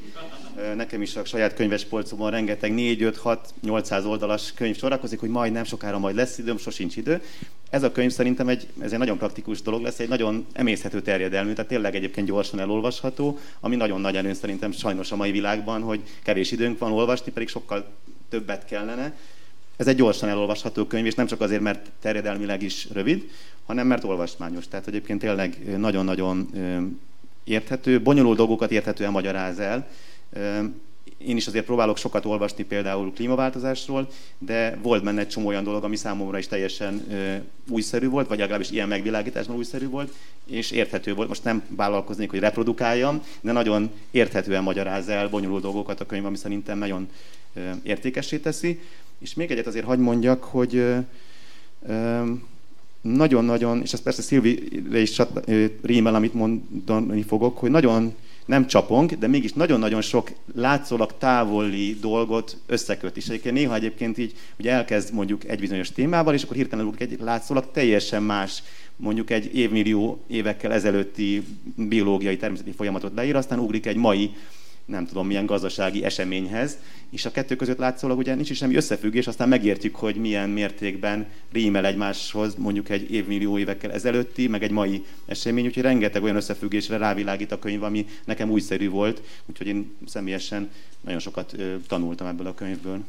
Nekem 0.76 1.02
is 1.02 1.16
a 1.16 1.26
saját 1.26 1.54
könyves 1.54 1.86
polcomon 1.86 2.32
rengeteg 2.32 2.74
4, 2.74 3.02
5, 3.02 3.18
6, 3.18 3.54
800 3.62 4.06
oldalas 4.06 4.54
könyv 4.54 4.78
sorakozik, 4.78 5.20
hogy 5.20 5.30
majd 5.30 5.52
nem 5.52 5.64
sokára 5.64 6.00
majd 6.00 6.16
lesz 6.16 6.38
időm, 6.38 6.58
sosincs 6.58 6.98
idő. 6.98 7.22
Ez 7.70 7.84
a 7.84 7.92
könyv 7.92 8.12
szerintem 8.12 8.48
egy, 8.48 8.68
ez 8.82 8.92
egy 8.92 9.00
nagyon 9.00 9.18
praktikus 9.18 9.62
dolog 9.62 9.82
lesz, 9.82 10.00
egy 10.00 10.10
nagyon 10.10 10.46
emészhető 10.52 11.02
terjedelmű, 11.02 11.54
tehát 11.54 11.70
tényleg 11.70 11.96
egyébként 11.96 12.28
gyorsan 12.28 12.60
elolvasható, 12.60 13.40
ami 13.60 13.76
nagyon 13.76 14.02
nagy 14.02 14.16
előny 14.16 14.34
szerintem 14.34 14.72
sajnos 14.72 15.12
a 15.12 15.16
mai 15.16 15.32
világban, 15.32 15.82
hogy 15.82 16.02
kevés 16.24 16.52
időnk 16.52 16.80
van 16.80 16.92
olvasni, 16.92 17.32
pedig 17.32 17.48
sokkal 17.48 17.86
többet 18.30 18.66
kellene. 18.66 19.14
Ez 19.78 19.88
egy 19.88 19.96
gyorsan 19.96 20.30
elolvasható 20.30 20.86
könyv, 20.86 21.06
és 21.06 21.16
nem 21.16 21.26
csak 21.26 21.42
azért, 21.42 21.62
mert 21.62 21.90
terjedelmileg 22.02 22.62
is 22.62 22.88
rövid, 22.92 23.30
hanem 23.66 23.88
mert 23.88 24.04
olvasmányos. 24.04 24.68
Tehát 24.68 24.88
egyébként 24.88 25.20
tényleg 25.20 25.78
nagyon-nagyon 25.78 26.50
érthető, 27.44 28.02
bonyolult 28.02 28.38
dolgokat 28.38 28.72
érthetően 28.72 29.12
magyaráz 29.12 29.60
el. 29.60 29.88
én 31.18 31.36
is 31.38 31.48
azért 31.48 31.66
próbálok 31.66 31.98
sokat 31.98 32.26
olvasni 32.26 32.64
például 32.64 33.14
klímaváltozásról, 33.14 34.08
de 34.38 34.78
volt 34.82 35.04
benne 35.04 35.20
egy 35.20 35.28
csomó 35.28 35.48
olyan 35.48 35.64
dolog, 35.64 35.84
ami 35.84 35.96
számomra 35.96 36.38
is 36.38 36.48
teljesen 36.48 37.06
ö, 37.10 37.36
újszerű 37.70 38.10
volt, 38.10 38.28
vagy 38.28 38.40
legalábbis 38.40 38.72
ilyen 38.72 38.88
megvilágításban 38.88 39.56
újszerű 39.56 39.90
volt, 39.90 40.14
és 40.46 40.72
érthető 40.72 41.14
volt. 41.14 41.28
Most 41.28 41.44
nem 41.44 41.64
vállalkoznék, 41.70 42.30
hogy 42.30 42.40
reprodukáljam, 42.40 43.24
de 43.42 43.52
nagyon 43.52 43.92
érthetően 44.12 44.64
magyaráz 44.64 45.08
el 45.08 45.30
bonyolult 45.30 45.62
dolgokat 45.62 46.00
a 46.00 46.06
könyv, 46.06 46.26
ami 46.26 46.38
szerintem 46.38 46.78
nagyon 46.78 47.10
ö, 47.54 47.70
értékessé 47.84 48.38
teszi. 48.38 48.80
És 49.24 49.34
még 49.34 49.52
egyet 49.52 49.68
azért 49.68 49.86
hagy 49.86 50.00
mondjak, 50.00 50.44
hogy 50.44 50.86
nagyon-nagyon, 53.02 53.82
és 53.82 53.94
ez 53.94 54.02
persze 54.02 54.22
Szilvire 54.22 55.00
is 55.00 55.22
rímel, 55.82 56.16
amit 56.16 56.34
mondani 56.34 57.22
fogok, 57.22 57.58
hogy 57.58 57.70
nagyon 57.70 58.14
nem 58.46 58.68
csapong, 58.68 59.18
de 59.18 59.28
mégis 59.28 59.54
nagyon-nagyon 59.54 60.02
sok 60.02 60.32
látszólag 60.56 61.18
távoli 61.18 61.98
dolgot 62.02 62.58
összeköt. 62.66 63.18
És 63.18 63.28
egyébként 63.28 63.56
néha 63.56 63.76
egyébként 63.76 64.18
így 64.18 64.34
ugye 64.60 64.72
elkezd 64.72 65.14
mondjuk 65.14 65.50
egy 65.50 65.60
bizonyos 65.60 65.92
témával, 65.92 66.34
és 66.34 66.44
akkor 66.44 66.56
hirtelen 66.56 66.94
egy 66.98 67.20
látszólag 67.20 67.72
teljesen 67.72 68.24
más, 68.24 68.64
mondjuk 68.96 69.30
egy 69.30 69.56
évmillió 69.56 70.24
évekkel 70.28 70.74
ezelőtti 70.74 71.44
biológiai 71.76 72.38
természeti 72.38 72.72
folyamatot 72.72 73.16
leír, 73.16 73.36
aztán 73.36 73.60
ugrik 73.60 73.86
egy 73.86 73.96
mai 73.96 74.32
nem 74.86 75.06
tudom 75.06 75.28
milyen 75.28 75.46
gazdasági 75.46 76.04
eseményhez, 76.04 76.78
és 77.10 77.26
a 77.26 77.32
kettő 77.32 77.56
között 77.56 77.78
látszólag 77.78 78.18
ugye 78.18 78.36
nincs 78.36 78.50
is 78.50 78.58
semmi 78.58 78.76
összefüggés, 78.76 79.28
aztán 79.28 79.48
megértjük, 79.48 79.96
hogy 79.96 80.16
milyen 80.16 80.50
mértékben 80.50 81.26
rímel 81.52 81.86
egymáshoz 81.86 82.56
mondjuk 82.56 82.90
egy 82.90 83.12
évmillió 83.12 83.58
évekkel 83.58 83.92
ezelőtti, 83.92 84.48
meg 84.48 84.64
egy 84.64 84.72
mai 84.72 85.06
esemény, 85.26 85.66
úgyhogy 85.66 85.84
rengeteg 85.84 86.24
olyan 86.24 86.36
összefüggésre 86.36 86.98
rávilágít 86.98 87.52
a 87.52 87.60
könyv, 87.60 87.84
ami 87.84 88.06
nekem 88.26 88.50
újszerű 88.50 88.90
volt, 88.90 89.22
úgyhogy 89.46 89.68
én 89.68 89.96
személyesen 90.08 90.72
nagyon 91.02 91.20
sokat 91.20 91.56
tanultam 91.88 92.28
ebből 92.28 92.48
a 92.48 92.54
könyvből. 92.54 93.04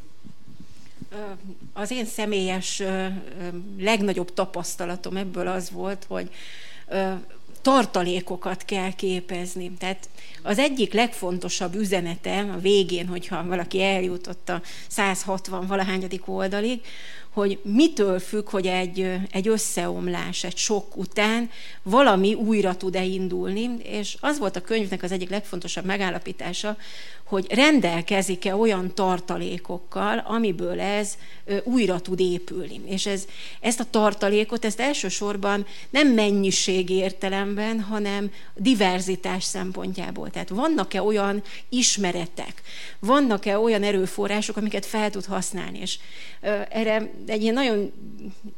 Az 1.73 1.91
én 1.91 2.05
személyes 2.05 2.83
legnagyobb 3.79 4.35
tapasztalatom 4.35 5.17
ebből 5.17 5.47
az 5.47 5.71
volt, 5.71 6.05
hogy 6.09 6.31
tartalékokat 7.65 8.65
kell 8.65 8.93
képezni. 8.93 9.73
Tehát 9.79 10.09
az 10.43 10.59
egyik 10.59 10.93
legfontosabb 10.93 11.75
üzenete 11.75 12.39
a 12.39 12.59
végén, 12.59 13.07
hogyha 13.07 13.47
valaki 13.47 13.83
eljutott 13.83 14.49
a 14.49 14.63
160 14.89 15.67
valahányadik 15.67 16.29
oldalig, 16.29 16.81
hogy 17.35 17.59
mitől 17.63 18.19
függ, 18.19 18.49
hogy 18.49 18.67
egy, 18.67 19.13
egy 19.31 19.49
összeomlás, 19.49 20.45
egy 20.45 20.57
sok 20.57 20.97
után 20.97 21.51
valami 21.83 22.35
újra 22.35 22.77
tud-e 22.77 23.05
indulni, 23.05 23.77
és 23.83 24.17
az 24.21 24.39
volt 24.39 24.57
a 24.57 24.61
könyvnek 24.61 25.03
az 25.03 25.13
egyik 25.13 25.31
legfontosabb 25.31 25.85
megállapítása, 25.85 26.77
hogy 27.25 27.53
rendelkezik-e 27.53 28.57
olyan 28.57 28.95
tartalékokkal, 28.95 30.19
amiből 30.19 30.81
ez 30.81 31.15
újra 31.65 32.01
tud 32.01 32.21
épülni. 32.21 32.81
És 32.87 33.07
ez, 33.07 33.25
ezt 33.61 33.81
a 33.81 33.91
tartalékot, 33.91 34.65
ezt 34.65 34.81
elsősorban 34.81 35.67
nem 35.91 36.09
mennyiség 36.09 36.91
értelemben, 36.91 37.81
hanem 37.81 38.31
diverzitás 38.55 39.45
szempontjából. 39.45 40.31
Tehát 40.31 40.49
vannak-e 40.49 41.03
olyan 41.03 41.43
ismeretek, 41.69 42.63
vannak-e 42.99 43.59
olyan 43.59 43.83
erőforrások, 43.83 44.57
amiket 44.57 44.87
fel 44.87 45.11
tud 45.11 45.25
használni. 45.25 45.79
És 45.81 45.99
erre 46.69 47.11
egy 47.27 47.43
ilyen 47.43 47.55
nagyon 47.55 47.93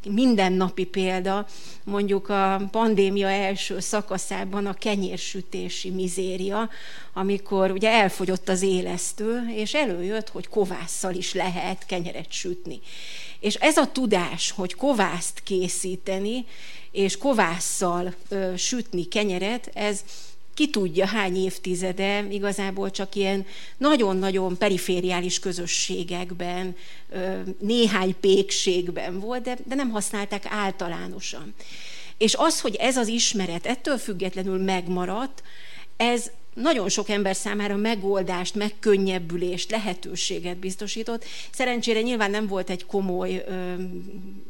mindennapi 0.08 0.84
példa, 0.84 1.46
mondjuk 1.84 2.28
a 2.28 2.68
pandémia 2.70 3.28
első 3.28 3.80
szakaszában 3.80 4.66
a 4.66 4.74
kenyérsütési 4.74 5.90
mizéria, 5.90 6.68
amikor 7.12 7.70
ugye 7.70 7.90
elfogyott 7.90 8.48
az 8.48 8.62
élesztő, 8.62 9.40
és 9.54 9.74
előjött, 9.74 10.28
hogy 10.28 10.48
kovásszal 10.48 11.14
is 11.14 11.34
lehet 11.34 11.86
kenyeret 11.86 12.32
sütni. 12.32 12.80
És 13.40 13.54
ez 13.54 13.76
a 13.76 13.92
tudás, 13.92 14.50
hogy 14.50 14.74
kovászt 14.74 15.42
készíteni, 15.42 16.44
és 16.90 17.18
kovásszal 17.18 18.14
ö, 18.28 18.52
sütni 18.56 19.04
kenyeret, 19.04 19.70
ez 19.74 20.04
ki 20.56 20.70
tudja 20.70 21.06
hány 21.06 21.36
évtizede 21.36 22.26
igazából 22.30 22.90
csak 22.90 23.14
ilyen 23.14 23.46
nagyon-nagyon 23.76 24.56
perifériális 24.56 25.38
közösségekben, 25.38 26.76
néhány 27.58 28.14
pékségben 28.20 29.20
volt, 29.20 29.42
de, 29.42 29.56
de 29.64 29.74
nem 29.74 29.90
használták 29.90 30.46
általánosan. 30.48 31.54
És 32.18 32.34
az, 32.34 32.60
hogy 32.60 32.74
ez 32.74 32.96
az 32.96 33.08
ismeret 33.08 33.66
ettől 33.66 33.98
függetlenül 33.98 34.58
megmaradt, 34.58 35.42
ez 35.96 36.30
nagyon 36.56 36.88
sok 36.88 37.08
ember 37.08 37.36
számára 37.36 37.76
megoldást, 37.76 38.54
megkönnyebbülést, 38.54 39.70
lehetőséget 39.70 40.56
biztosított. 40.56 41.24
Szerencsére 41.52 42.00
nyilván 42.00 42.30
nem 42.30 42.46
volt 42.46 42.70
egy 42.70 42.86
komoly 42.86 43.44
ö, 43.48 43.74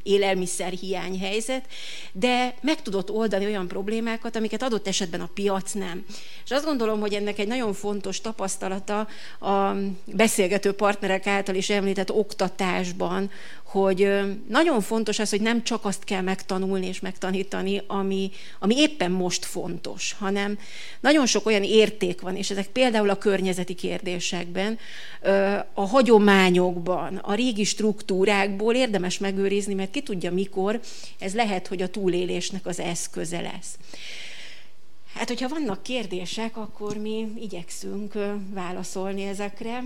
élelmiszerhiány 0.03 1.19
helyzet, 1.19 1.65
de 2.13 2.55
meg 2.61 2.83
tudott 2.83 3.11
oldani 3.11 3.45
olyan 3.45 3.69
problémákat, 3.69 4.37
amiket 4.37 4.63
adott 4.63 4.87
esetben 4.87 5.21
a 5.21 5.31
piac 5.35 5.73
nem. 5.73 6.05
És 6.45 6.51
azt 6.51 6.65
gondolom, 6.65 7.01
hogy 7.01 7.15
ennek 7.15 7.39
egy 7.39 7.49
nagyon 7.49 7.73
fontos 7.73 8.21
tapasztalata 8.21 9.09
a 9.41 9.75
beszélgető 10.05 10.73
partnerek 10.73 11.27
által 11.27 11.55
is 11.55 11.71
említett 11.71 12.11
oktatásban, 12.11 13.31
hogy 13.65 14.09
nagyon 14.49 14.81
fontos 14.81 15.19
az, 15.19 15.31
hogy 15.31 15.41
nem 15.41 15.63
csak 15.63 15.85
azt 15.85 16.05
kell 16.05 16.21
megtanulni 16.21 16.87
és 16.87 17.01
megtanítani, 17.01 17.83
ami, 17.87 18.31
ami 18.59 18.77
éppen 18.77 19.11
most 19.11 19.45
fontos, 19.45 20.17
hanem 20.19 20.59
nagyon 21.01 21.27
sok 21.27 21.47
olyan 21.47 21.63
érték 21.97 22.21
van, 22.21 22.37
és 22.37 22.51
ezek 22.51 22.67
például 22.67 23.11
a 23.11 23.19
környezeti 23.19 23.75
kérdésekben, 23.75 24.79
a 25.75 25.87
hagyományokban, 25.87 27.17
a 27.17 27.35
régi 27.35 27.65
struktúrákból 27.65 28.75
érdemes 28.75 29.19
megőrizni, 29.19 29.75
mert 29.75 29.91
ki 29.91 30.03
tudja 30.03 30.33
mikor, 30.33 30.81
ez 31.19 31.35
lehet, 31.35 31.67
hogy 31.67 31.83
a 31.83 31.91
túlélésnek 31.91 32.67
az 32.67 32.81
eszköze 32.81 33.41
lesz. 33.41 33.79
Hát, 35.15 35.29
hogyha 35.29 35.49
vannak 35.49 35.83
kérdések, 35.83 36.57
akkor 36.57 36.97
mi 36.97 37.33
igyekszünk 37.41 38.15
válaszolni 38.51 39.23
ezekre. 39.23 39.85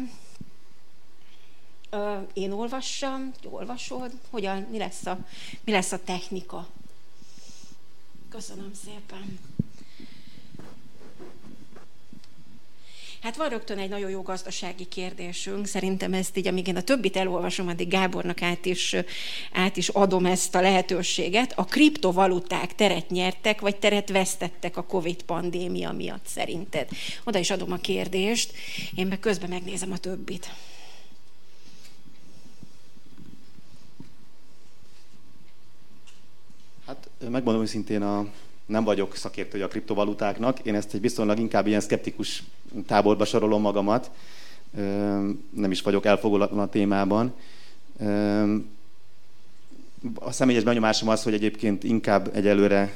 Én 2.33 2.51
olvassam, 2.51 3.33
olvasod, 3.51 4.13
hogyan, 4.31 4.67
mi 4.71 4.79
lesz 4.79 5.07
a, 5.07 5.19
mi 5.65 5.73
lesz 5.73 5.93
a 5.93 5.99
technika. 6.05 6.69
Köszönöm 8.29 8.71
szépen. 8.85 9.39
Hát 13.21 13.37
van 13.37 13.49
rögtön 13.49 13.79
egy 13.79 13.89
nagyon 13.89 14.11
jó 14.11 14.23
gazdasági 14.23 14.85
kérdésünk. 14.85 15.67
Szerintem 15.67 16.13
ezt 16.13 16.37
így, 16.37 16.47
amíg 16.47 16.67
én 16.67 16.77
a 16.77 16.83
többit 16.83 17.17
elolvasom, 17.17 17.69
addig 17.69 17.89
Gábornak 17.89 18.43
át 18.43 18.67
is, 18.67 18.97
át 19.53 19.77
is 19.77 19.89
adom 19.89 20.27
ezt 20.27 20.55
a 20.55 20.61
lehetőséget. 20.61 21.53
A 21.57 21.65
kriptovaluták 21.65 22.75
teret 22.75 23.11
nyertek, 23.11 23.61
vagy 23.61 23.77
teret 23.77 24.11
vesztettek 24.11 24.77
a 24.77 24.83
Covid 24.83 25.23
pandémia 25.23 25.93
miatt 25.93 26.27
szerinted? 26.27 26.89
Oda 27.25 27.39
is 27.39 27.51
adom 27.51 27.73
a 27.73 27.77
kérdést, 27.77 28.53
én 28.95 29.07
meg 29.07 29.21
közben 29.21 29.49
megnézem 29.49 29.93
a 29.93 29.99
többit. 29.99 30.55
Hát 36.87 37.09
megmondom 37.31 37.63
őszintén, 37.63 38.03
a, 38.03 38.27
nem 38.67 38.85
vagyok 38.85 39.17
szakértője 39.17 39.65
a 39.65 39.69
kriptovalutáknak, 39.69 40.59
én 40.59 40.75
ezt 40.75 40.95
egy 40.95 41.01
viszonylag 41.01 41.39
inkább 41.39 41.67
ilyen 41.67 41.81
szkeptikus 41.81 42.43
táborba 42.87 43.25
sorolom 43.25 43.61
magamat, 43.61 44.11
nem 45.51 45.71
is 45.71 45.83
vagyok 45.83 46.05
elfogulatlan 46.05 46.61
a 46.61 46.69
témában. 46.69 47.35
A 50.15 50.33
személyes 50.33 50.63
benyomásom 50.63 51.09
az, 51.09 51.23
hogy 51.23 51.35
egyébként 51.35 51.85
inkább 51.85 52.31
egyelőre 52.35 52.93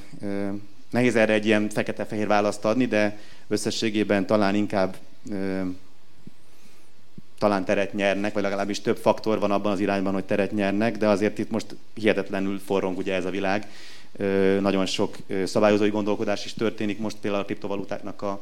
nehéz 0.91 1.17
erre 1.17 1.33
egy 1.33 1.47
ilyen 1.47 1.69
fekete-fehér 1.69 2.27
választ 2.27 2.65
adni, 2.65 2.87
de 2.87 3.19
összességében 3.49 4.27
talán 4.27 4.55
inkább 4.55 4.97
talán 7.39 7.65
teret 7.65 7.93
nyernek, 7.93 8.33
vagy 8.33 8.43
legalábbis 8.43 8.81
több 8.81 8.97
faktor 8.97 9.39
van 9.39 9.51
abban 9.51 9.73
az 9.73 9.81
irányban, 9.81 10.13
hogy 10.13 10.25
teret 10.25 10.53
nyernek, 10.53 10.97
de 10.97 11.09
azért 11.09 11.39
itt 11.39 11.51
most 11.51 11.77
hihetetlenül 11.95 12.59
forrong 12.59 12.99
ugye 12.99 13.15
ez 13.15 13.25
a 13.25 13.31
világ. 13.31 13.69
Nagyon 14.61 14.87
sok 14.87 15.17
szabályozói 15.45 15.89
gondolkodás 15.89 16.45
is 16.45 16.55
történik 16.55 16.99
most 16.99 17.17
például 17.21 17.43
a 17.43 17.47
kriptovalutáknak 17.47 18.23
a, 18.23 18.41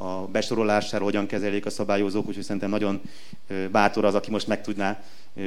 a 0.00 0.26
besorolására, 0.26 1.04
hogyan 1.04 1.26
kezelik 1.26 1.66
a 1.66 1.70
szabályozók, 1.70 2.28
úgyhogy 2.28 2.44
szerintem 2.44 2.70
nagyon 2.70 3.00
bátor 3.70 4.04
az, 4.04 4.14
aki 4.14 4.30
most 4.30 4.46
meg 4.46 4.62
tudná 4.62 5.02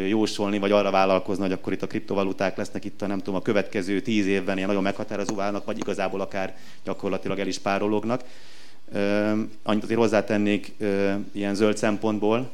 jósolni, 0.07 0.59
vagy 0.59 0.71
arra 0.71 0.91
vállalkozni, 0.91 1.43
hogy 1.43 1.51
akkor 1.51 1.73
itt 1.73 1.81
a 1.81 1.87
kriptovaluták 1.87 2.57
lesznek 2.57 2.85
itt 2.85 3.01
a, 3.01 3.07
nem 3.07 3.17
tudom, 3.17 3.35
a 3.35 3.41
következő 3.41 4.01
tíz 4.01 4.25
évben 4.25 4.55
ilyen 4.55 4.67
nagyon 4.67 4.83
meghatározó 4.83 5.35
válnak, 5.35 5.65
vagy 5.65 5.77
igazából 5.77 6.21
akár 6.21 6.57
gyakorlatilag 6.83 7.39
el 7.39 7.47
is 7.47 7.59
párolognak. 7.59 8.23
Annyit 9.63 9.83
azért 9.83 9.99
hozzátennék 9.99 10.73
ilyen 11.31 11.55
zöld 11.55 11.77
szempontból, 11.77 12.49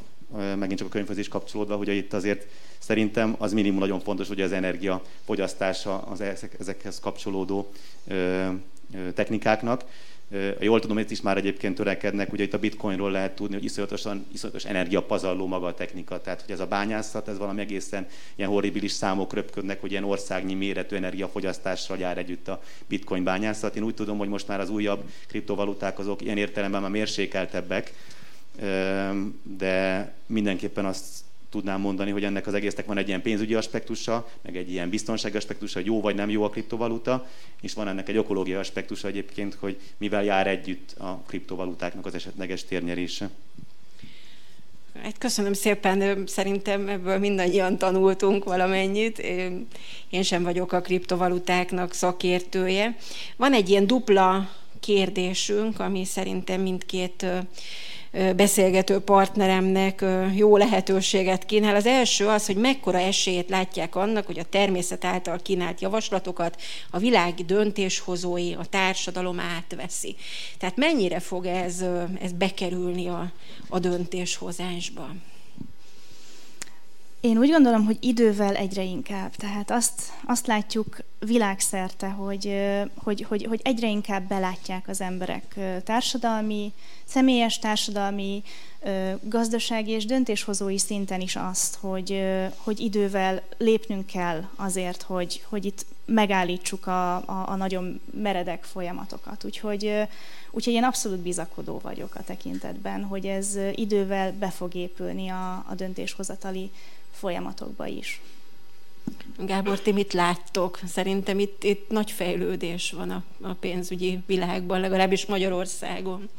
megint 0.55 0.77
csak 0.77 0.87
a 0.87 0.91
könyvhöz 0.91 1.17
is 1.17 1.27
kapcsolódva, 1.27 1.75
hogy 1.75 1.87
itt 1.87 2.13
azért 2.13 2.45
szerintem 2.77 3.35
az 3.37 3.53
minimum 3.53 3.79
nagyon 3.79 3.99
fontos, 3.99 4.27
hogy 4.27 4.41
az 4.41 4.51
energia 4.51 5.01
fogyasztása 5.25 5.97
az 6.01 6.21
ezekhez 6.59 6.99
kapcsolódó 6.99 7.71
technikáknak. 9.13 9.83
Jól 10.59 10.79
tudom, 10.79 10.97
itt 10.97 11.11
is 11.11 11.21
már 11.21 11.37
egyébként 11.37 11.75
törekednek, 11.75 12.33
ugye 12.33 12.43
itt 12.43 12.53
a 12.53 12.59
bitcoinról 12.59 13.11
lehet 13.11 13.35
tudni, 13.35 13.55
hogy 13.55 13.63
iszonyatosan, 13.63 14.25
iszonyatos 14.33 14.65
energiapazarló 14.65 15.47
maga 15.47 15.67
a 15.67 15.73
technika, 15.73 16.21
tehát 16.21 16.41
hogy 16.41 16.51
ez 16.51 16.59
a 16.59 16.65
bányászat, 16.65 17.27
ez 17.27 17.37
valami 17.37 17.61
egészen 17.61 18.07
ilyen 18.35 18.49
horribilis 18.49 18.91
számok 18.91 19.33
röpködnek, 19.33 19.81
hogy 19.81 19.91
ilyen 19.91 20.03
országnyi 20.03 20.53
méretű 20.53 20.95
energiafogyasztásra 20.95 21.95
jár 21.95 22.17
együtt 22.17 22.47
a 22.47 22.61
bitcoin 22.87 23.23
bányászat. 23.23 23.75
Én 23.75 23.83
úgy 23.83 23.93
tudom, 23.93 24.17
hogy 24.17 24.29
most 24.29 24.47
már 24.47 24.59
az 24.59 24.69
újabb 24.69 25.03
kriptovaluták 25.27 25.99
azok 25.99 26.21
ilyen 26.21 26.37
értelemben 26.37 26.81
már 26.81 26.91
mérsékeltebbek, 26.91 27.93
de 29.57 30.11
mindenképpen 30.25 30.85
azt 30.85 31.03
tudnám 31.49 31.81
mondani, 31.81 32.11
hogy 32.11 32.23
ennek 32.23 32.47
az 32.47 32.53
egésznek 32.53 32.85
van 32.85 32.97
egy 32.97 33.07
ilyen 33.07 33.21
pénzügyi 33.21 33.53
aspektusa, 33.53 34.29
meg 34.41 34.57
egy 34.57 34.71
ilyen 34.71 34.89
biztonsági 34.89 35.37
aspektusa, 35.37 35.77
hogy 35.77 35.87
jó 35.87 36.01
vagy 36.01 36.15
nem 36.15 36.29
jó 36.29 36.43
a 36.43 36.49
kriptovaluta, 36.49 37.27
és 37.61 37.73
van 37.73 37.87
ennek 37.87 38.09
egy 38.09 38.15
ökológiai 38.15 38.59
aspektusa 38.59 39.07
egyébként, 39.07 39.53
hogy 39.53 39.79
mivel 39.97 40.23
jár 40.23 40.47
együtt 40.47 40.95
a 40.97 41.21
kriptovalutáknak 41.27 42.05
az 42.05 42.13
esetleges 42.13 42.63
térnyerése. 42.63 43.29
Hát 45.03 45.17
köszönöm 45.17 45.53
szépen, 45.53 46.27
szerintem 46.27 46.87
ebből 46.87 47.17
mindannyian 47.17 47.77
tanultunk 47.77 48.43
valamennyit. 48.43 49.19
Én 50.09 50.23
sem 50.23 50.43
vagyok 50.43 50.71
a 50.71 50.81
kriptovalutáknak 50.81 51.93
szakértője. 51.93 52.97
Van 53.35 53.53
egy 53.53 53.69
ilyen 53.69 53.87
dupla 53.87 54.49
kérdésünk, 54.79 55.79
ami 55.79 56.05
szerintem 56.05 56.61
mindkét 56.61 57.25
beszélgető 58.35 58.99
partneremnek 58.99 60.05
jó 60.35 60.57
lehetőséget 60.57 61.45
kínál. 61.45 61.75
Az 61.75 61.85
első 61.85 62.27
az, 62.27 62.45
hogy 62.45 62.55
mekkora 62.55 62.99
esélyét 62.99 63.49
látják 63.49 63.95
annak, 63.95 64.25
hogy 64.25 64.39
a 64.39 64.49
természet 64.49 65.05
által 65.05 65.39
kínált 65.41 65.81
javaslatokat 65.81 66.61
a 66.91 66.97
világ 66.97 67.33
döntéshozói, 67.33 68.53
a 68.53 68.65
társadalom 68.69 69.39
átveszi. 69.39 70.15
Tehát 70.57 70.75
mennyire 70.75 71.19
fog 71.19 71.45
ez, 71.45 71.85
ez 72.21 72.31
bekerülni 72.31 73.07
a, 73.07 73.31
a 73.69 73.79
döntéshozásba? 73.79 75.09
Én 77.21 77.37
úgy 77.37 77.49
gondolom, 77.49 77.85
hogy 77.85 77.97
idővel 77.99 78.55
egyre 78.55 78.83
inkább. 78.83 79.35
Tehát 79.35 79.71
azt, 79.71 80.01
azt 80.25 80.47
látjuk 80.47 80.97
világszerte, 81.19 82.07
hogy, 82.07 82.55
hogy, 83.03 83.25
hogy, 83.27 83.45
hogy 83.45 83.59
egyre 83.63 83.87
inkább 83.87 84.27
belátják 84.27 84.87
az 84.87 85.01
emberek 85.01 85.59
társadalmi, 85.83 86.73
személyes 87.09 87.59
társadalmi, 87.59 88.43
gazdasági 89.21 89.91
és 89.91 90.05
döntéshozói 90.05 90.77
szinten 90.77 91.21
is 91.21 91.35
azt, 91.35 91.75
hogy, 91.75 92.23
hogy 92.55 92.79
idővel 92.79 93.41
lépnünk 93.57 94.05
kell 94.05 94.47
azért, 94.55 95.01
hogy, 95.01 95.43
hogy 95.49 95.65
itt 95.65 95.85
megállítsuk 96.05 96.87
a, 96.87 97.15
a, 97.15 97.49
a 97.49 97.55
nagyon 97.55 98.01
meredek 98.13 98.63
folyamatokat. 98.63 99.43
Úgyhogy, 99.43 99.93
úgyhogy 100.51 100.73
én 100.73 100.83
abszolút 100.83 101.19
bizakodó 101.19 101.79
vagyok 101.83 102.15
a 102.15 102.23
tekintetben, 102.23 103.03
hogy 103.03 103.25
ez 103.25 103.57
idővel 103.75 104.31
be 104.31 104.49
fog 104.49 104.75
épülni 104.75 105.29
a, 105.29 105.65
a 105.69 105.75
döntéshozatali 105.75 106.71
folyamatokba 107.11 107.87
is. 107.87 108.21
Gábor, 109.37 109.79
ti 109.79 109.91
mit 109.91 110.13
láttok? 110.13 110.79
Szerintem 110.87 111.39
itt, 111.39 111.63
itt 111.63 111.89
nagy 111.89 112.11
fejlődés 112.11 112.91
van 112.91 113.09
a, 113.09 113.23
a 113.41 113.53
pénzügyi 113.53 114.19
világban, 114.25 114.79
legalábbis 114.79 115.25
Magyarországon. 115.25 116.29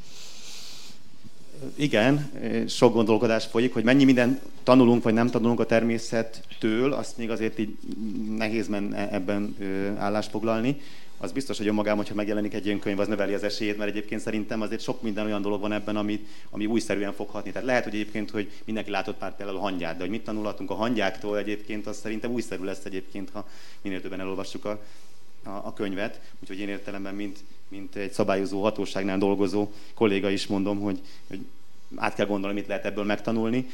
Igen, 1.74 2.30
sok 2.68 2.92
gondolkodás 2.92 3.46
folyik, 3.46 3.72
hogy 3.72 3.84
mennyi 3.84 4.04
minden 4.04 4.40
tanulunk, 4.62 5.02
vagy 5.02 5.14
nem 5.14 5.30
tanulunk 5.30 5.60
a 5.60 5.66
természettől, 5.66 6.92
azt 6.92 7.16
még 7.16 7.30
azért 7.30 7.58
így 7.58 7.76
nehéz 8.36 8.68
men 8.68 8.94
ebben 8.94 9.56
állásfoglalni 9.98 10.80
az 11.22 11.32
biztos, 11.32 11.58
hogy 11.58 11.66
önmagában, 11.66 11.96
hogyha 11.96 12.14
megjelenik 12.14 12.54
egy 12.54 12.66
ilyen 12.66 12.78
könyv, 12.78 12.98
az 12.98 13.08
növeli 13.08 13.34
az 13.34 13.42
esélyét, 13.42 13.76
mert 13.76 13.90
egyébként 13.90 14.20
szerintem 14.20 14.60
azért 14.60 14.80
sok 14.80 15.02
minden 15.02 15.26
olyan 15.26 15.42
dolog 15.42 15.60
van 15.60 15.72
ebben, 15.72 15.96
ami, 15.96 16.26
ami 16.50 16.66
újszerűen 16.66 17.12
fog 17.12 17.28
hatni. 17.28 17.50
Tehát 17.50 17.66
lehet, 17.66 17.84
hogy 17.84 17.94
egyébként, 17.94 18.30
hogy 18.30 18.50
mindenki 18.64 18.90
látott 18.90 19.20
már 19.20 19.36
például 19.36 19.58
a 19.58 19.60
hangyát, 19.60 19.94
de 19.96 20.00
hogy 20.00 20.10
mit 20.10 20.24
tanulhatunk 20.24 20.70
a 20.70 20.74
hangyáktól 20.74 21.38
egyébként, 21.38 21.86
az 21.86 21.96
szerintem 21.96 22.30
újszerű 22.30 22.64
lesz 22.64 22.84
egyébként, 22.84 23.30
ha 23.32 23.48
minél 23.82 24.00
többen 24.00 24.20
elolvassuk 24.20 24.64
a, 24.64 24.82
a, 25.44 25.48
a 25.50 25.72
könyvet. 25.72 26.20
Úgyhogy 26.40 26.58
én 26.58 26.68
értelemben, 26.68 27.14
mint, 27.14 27.38
mint 27.68 27.96
egy 27.96 28.12
szabályozó 28.12 28.62
hatóságnál 28.62 29.18
dolgozó 29.18 29.68
kolléga 29.94 30.30
is 30.30 30.46
mondom, 30.46 30.80
hogy, 30.80 31.00
hogy 31.28 31.40
át 31.96 32.14
kell 32.14 32.26
gondolni, 32.26 32.58
mit 32.58 32.66
lehet 32.66 32.84
ebből 32.84 33.04
megtanulni. 33.04 33.68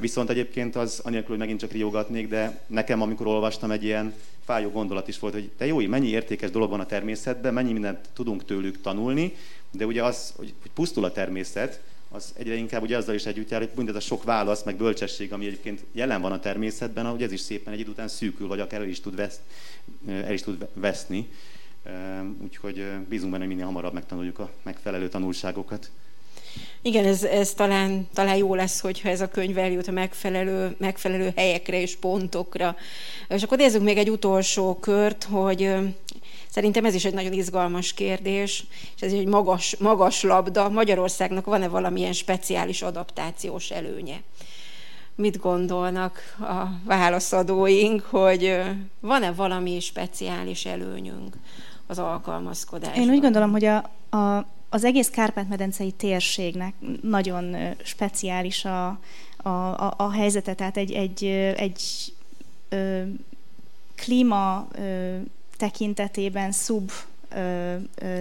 Viszont 0.00 0.30
egyébként 0.30 0.76
az, 0.76 1.00
anélkül, 1.04 1.28
hogy 1.28 1.38
megint 1.38 1.60
csak 1.60 1.72
riogatnék, 1.72 2.28
de 2.28 2.60
nekem, 2.66 3.02
amikor 3.02 3.26
olvastam, 3.26 3.70
egy 3.70 3.84
ilyen 3.84 4.14
fájó 4.44 4.70
gondolat 4.70 5.08
is 5.08 5.18
volt, 5.18 5.32
hogy 5.32 5.50
te 5.56 5.66
jó, 5.66 5.78
mennyi 5.78 6.08
értékes 6.08 6.50
dolog 6.50 6.70
van 6.70 6.80
a 6.80 6.86
természetben, 6.86 7.54
mennyi 7.54 7.72
mindent 7.72 8.08
tudunk 8.12 8.44
tőlük 8.44 8.80
tanulni, 8.80 9.34
de 9.70 9.86
ugye 9.86 10.04
az, 10.04 10.32
hogy, 10.36 10.54
pusztul 10.74 11.04
a 11.04 11.12
természet, 11.12 11.80
az 12.10 12.32
egyre 12.36 12.54
inkább 12.54 12.82
ugye 12.82 12.96
azzal 12.96 13.14
is 13.14 13.26
együtt 13.26 13.50
jár, 13.50 13.60
hogy 13.60 13.70
mindez 13.76 13.94
a 13.94 14.00
sok 14.00 14.24
válasz, 14.24 14.62
meg 14.62 14.76
bölcsesség, 14.76 15.32
ami 15.32 15.46
egyébként 15.46 15.84
jelen 15.92 16.20
van 16.20 16.32
a 16.32 16.40
természetben, 16.40 17.06
ahogy 17.06 17.22
ez 17.22 17.32
is 17.32 17.40
szépen 17.40 17.72
egy 17.72 17.80
idő 17.80 17.90
után 17.90 18.08
szűkül, 18.08 18.48
vagy 18.48 18.60
akár 18.60 18.80
el 18.80 18.88
is 18.88 19.00
tud, 19.00 19.16
vesz, 19.16 19.40
el 20.08 20.32
is 20.32 20.42
tud 20.42 20.68
veszni. 20.72 21.28
Úgyhogy 22.42 22.84
bízunk 23.08 23.30
benne, 23.30 23.44
hogy 23.44 23.52
minél 23.52 23.66
hamarabb 23.66 23.92
megtanuljuk 23.92 24.38
a 24.38 24.50
megfelelő 24.62 25.08
tanulságokat. 25.08 25.90
Igen, 26.82 27.04
ez, 27.04 27.22
ez 27.22 27.54
talán, 27.54 28.08
talán 28.14 28.36
jó 28.36 28.54
lesz, 28.54 28.80
hogyha 28.80 29.08
ez 29.08 29.20
a 29.20 29.28
könyv 29.28 29.58
eljut 29.58 29.88
a 29.88 29.92
megfelelő, 29.92 30.74
megfelelő 30.78 31.32
helyekre 31.36 31.80
és 31.80 31.96
pontokra. 31.96 32.76
És 33.28 33.42
akkor 33.42 33.58
nézzük 33.58 33.82
még 33.82 33.98
egy 33.98 34.10
utolsó 34.10 34.78
kört, 34.78 35.24
hogy 35.24 35.74
Szerintem 36.50 36.84
ez 36.84 36.94
is 36.94 37.04
egy 37.04 37.14
nagyon 37.14 37.32
izgalmas 37.32 37.92
kérdés, 37.92 38.64
és 38.96 39.02
ez 39.02 39.12
egy 39.12 39.26
magas, 39.26 39.76
magas 39.76 40.22
labda. 40.22 40.68
Magyarországnak 40.68 41.44
van-e 41.44 41.68
valamilyen 41.68 42.12
speciális 42.12 42.82
adaptációs 42.82 43.70
előnye? 43.70 44.22
Mit 45.14 45.38
gondolnak 45.38 46.36
a 46.40 46.64
válaszadóink, 46.84 48.02
hogy 48.02 48.60
van-e 49.00 49.32
valami 49.32 49.80
speciális 49.80 50.64
előnyünk 50.64 51.36
az 51.86 51.98
alkalmazkodásban? 51.98 53.02
Én 53.02 53.10
úgy 53.10 53.20
gondolom, 53.20 53.50
hogy 53.50 53.64
a, 53.64 53.76
a 54.16 54.46
az 54.70 54.84
egész 54.84 55.10
Kárpát-medencei 55.10 55.90
térségnek 55.90 56.74
nagyon 57.02 57.56
speciális 57.82 58.64
a, 58.64 58.86
a, 59.36 59.48
a, 59.48 59.94
a 59.96 60.10
helyzete, 60.10 60.54
tehát 60.54 60.76
egy, 60.76 60.92
egy, 60.92 61.24
egy 61.56 61.82
ö, 62.68 63.02
klíma 63.94 64.68
ö, 64.72 65.16
tekintetében 65.58 66.52
szub 66.52 66.90
ö, 67.34 67.74
ö, 67.94 68.20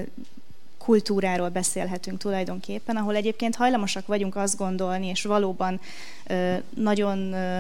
kultúráról 0.78 1.50
beszélhetünk 1.50 2.18
tulajdonképpen, 2.18 2.96
ahol 2.96 3.16
egyébként 3.16 3.56
hajlamosak 3.56 4.08
vagyunk 4.08 4.36
azt 4.36 4.58
gondolni, 4.58 5.08
és 5.08 5.24
valóban 5.24 5.80
ö, 6.28 6.56
nagyon 6.76 7.34
ö, 7.34 7.60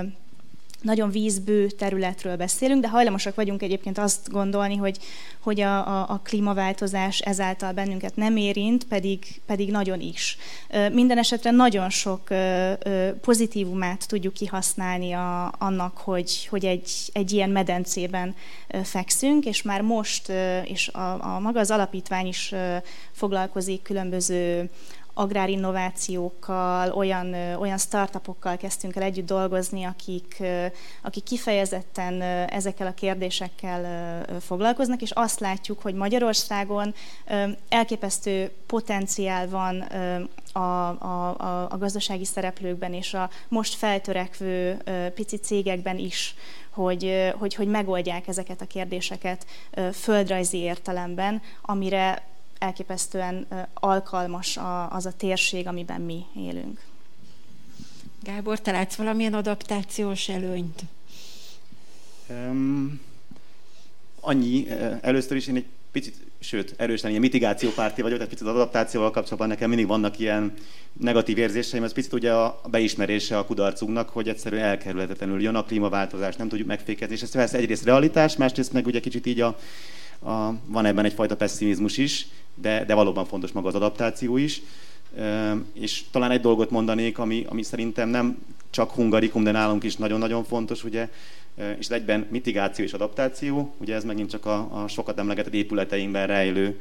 nagyon 0.81 1.09
vízbő 1.09 1.67
területről 1.69 2.35
beszélünk, 2.35 2.81
de 2.81 2.89
hajlamosak 2.89 3.35
vagyunk 3.35 3.61
egyébként 3.61 3.97
azt 3.97 4.29
gondolni, 4.29 4.75
hogy, 4.75 4.97
hogy 5.39 5.61
a, 5.61 5.87
a, 5.87 6.09
a 6.09 6.21
klímaváltozás 6.23 7.19
ezáltal 7.19 7.71
bennünket 7.71 8.15
nem 8.15 8.37
érint, 8.37 8.83
pedig, 8.83 9.41
pedig 9.45 9.71
nagyon 9.71 9.99
is. 9.99 10.37
Minden 10.91 11.17
esetre 11.17 11.51
nagyon 11.51 11.89
sok 11.89 12.27
pozitívumát 13.21 14.07
tudjuk 14.07 14.33
kihasználni 14.33 15.11
a, 15.11 15.53
annak, 15.57 15.97
hogy, 15.97 16.47
hogy 16.49 16.65
egy, 16.65 16.91
egy 17.13 17.31
ilyen 17.31 17.49
medencében 17.49 18.35
fekszünk, 18.83 19.45
és 19.45 19.61
már 19.61 19.81
most, 19.81 20.31
és 20.63 20.87
a, 20.87 21.35
a 21.35 21.39
maga 21.39 21.59
az 21.59 21.71
alapítvány 21.71 22.27
is 22.27 22.53
foglalkozik 23.11 23.81
különböző 23.81 24.69
agrárinnovációkkal, 25.17 26.91
olyan, 26.91 27.33
olyan 27.33 27.77
startupokkal 27.77 28.57
kezdtünk 28.57 28.95
el 28.95 29.03
együtt 29.03 29.25
dolgozni, 29.25 29.83
akik, 29.83 30.43
akik 31.01 31.23
kifejezetten 31.23 32.21
ezekkel 32.49 32.87
a 32.87 32.93
kérdésekkel 32.93 34.25
foglalkoznak, 34.39 35.01
és 35.01 35.11
azt 35.11 35.39
látjuk, 35.39 35.81
hogy 35.81 35.93
Magyarországon 35.93 36.93
elképesztő 37.69 38.51
potenciál 38.65 39.49
van 39.49 39.81
a, 40.51 40.59
a, 40.59 41.35
a, 41.39 41.67
a 41.69 41.77
gazdasági 41.77 42.25
szereplőkben 42.25 42.93
és 42.93 43.13
a 43.13 43.29
most 43.47 43.75
feltörekvő 43.75 44.77
pici 45.15 45.37
cégekben 45.37 45.97
is, 45.97 46.35
hogy, 46.69 47.33
hogy, 47.37 47.55
hogy 47.55 47.67
megoldják 47.67 48.27
ezeket 48.27 48.61
a 48.61 48.65
kérdéseket 48.65 49.45
földrajzi 49.93 50.57
értelemben, 50.57 51.41
amire 51.61 52.23
elképesztően 52.59 53.47
alkalmas 53.73 54.59
az 54.89 55.05
a 55.05 55.11
térség, 55.11 55.67
amiben 55.67 56.01
mi 56.01 56.25
élünk. 56.35 56.79
Gábor, 58.23 58.59
te 58.59 58.71
látsz 58.71 58.95
valamilyen 58.95 59.33
adaptációs 59.33 60.29
előnyt? 60.29 60.81
Um, 62.29 62.99
annyi, 64.19 64.67
először 65.01 65.37
is 65.37 65.47
én 65.47 65.55
egy 65.55 65.65
picit, 65.91 66.15
sőt, 66.39 66.73
erősen 66.77 67.09
ilyen 67.09 67.21
mitigációpárti 67.21 68.01
vagyok, 68.01 68.17
tehát 68.17 68.33
picit 68.33 68.47
az 68.47 68.55
adaptációval 68.55 69.11
kapcsolatban 69.11 69.47
nekem 69.47 69.69
mindig 69.69 69.87
vannak 69.87 70.19
ilyen 70.19 70.53
negatív 70.93 71.37
érzéseim, 71.37 71.83
ez 71.83 71.93
picit 71.93 72.13
ugye 72.13 72.33
a 72.33 72.61
beismerése 72.69 73.37
a 73.37 73.45
kudarcunknak, 73.45 74.09
hogy 74.09 74.27
egyszerűen 74.27 74.63
elkerülhetetlenül 74.63 75.41
jön 75.41 75.55
a 75.55 75.63
klímaváltozás, 75.63 76.35
nem 76.35 76.47
tudjuk 76.47 76.67
megfékezni, 76.67 77.15
és 77.15 77.21
ez 77.21 77.31
persze 77.31 77.57
egyrészt 77.57 77.83
realitás, 77.83 78.35
másrészt 78.35 78.73
meg 78.73 78.85
ugye 78.85 78.99
kicsit 78.99 79.25
így 79.25 79.41
a, 79.41 79.57
a, 80.19 80.53
van 80.65 80.85
ebben 80.85 81.05
egyfajta 81.05 81.35
pessimizmus 81.35 81.97
is, 81.97 82.27
de, 82.55 82.85
de 82.85 82.93
valóban 82.93 83.25
fontos 83.25 83.51
maga 83.51 83.67
az 83.67 83.75
adaptáció 83.75 84.37
is. 84.37 84.61
És 85.73 86.03
talán 86.11 86.31
egy 86.31 86.41
dolgot 86.41 86.69
mondanék, 86.69 87.17
ami, 87.17 87.45
ami 87.49 87.63
szerintem 87.63 88.09
nem 88.09 88.37
csak 88.69 88.91
hungarikum, 88.91 89.43
de 89.43 89.51
nálunk 89.51 89.83
is 89.83 89.95
nagyon-nagyon 89.95 90.43
fontos, 90.43 90.83
ugye, 90.83 91.09
és 91.79 91.87
egyben 91.87 92.27
mitigáció 92.29 92.85
és 92.85 92.93
adaptáció, 92.93 93.75
ugye 93.77 93.95
ez 93.95 94.03
megint 94.03 94.29
csak 94.29 94.45
a, 94.45 94.83
a 94.83 94.87
sokat 94.87 95.19
emlegetett 95.19 95.53
épületeinkben 95.53 96.27
rejlő 96.27 96.79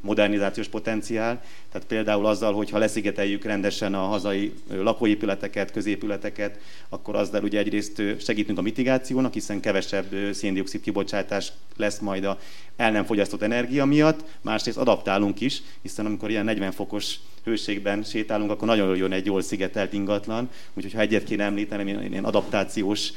modernizációs 0.00 0.68
potenciál. 0.68 1.42
Tehát 1.72 1.86
például 1.86 2.26
azzal, 2.26 2.52
hogy 2.52 2.70
ha 2.70 2.78
leszigeteljük 2.78 3.44
rendesen 3.44 3.94
a 3.94 4.06
hazai 4.06 4.52
lakóépületeket, 4.70 5.72
középületeket, 5.72 6.58
akkor 6.88 7.16
azzal 7.16 7.42
ugye 7.42 7.58
egyrészt 7.58 8.02
segítünk 8.20 8.58
a 8.58 8.62
mitigációnak, 8.62 9.32
hiszen 9.32 9.60
kevesebb 9.60 10.32
széndiokszid 10.32 10.80
kibocsátás 10.80 11.52
lesz 11.76 11.98
majd 11.98 12.24
a 12.24 12.38
el 12.76 12.90
nem 12.90 13.04
fogyasztott 13.04 13.42
energia 13.42 13.84
miatt, 13.84 14.24
másrészt 14.40 14.76
adaptálunk 14.76 15.40
is, 15.40 15.62
hiszen 15.82 16.06
amikor 16.06 16.30
ilyen 16.30 16.44
40 16.44 16.72
fokos 16.72 17.14
hőségben 17.44 18.02
sétálunk, 18.02 18.50
akkor 18.50 18.68
nagyon 18.68 18.96
jön 18.96 19.12
egy 19.12 19.26
jól 19.26 19.42
szigetelt 19.42 19.92
ingatlan, 19.92 20.50
úgyhogy 20.74 20.92
ha 20.92 21.00
egyet 21.00 21.24
kéne 21.24 21.44
említenem, 21.44 21.88
ilyen 21.88 22.24
adaptációs 22.24 23.12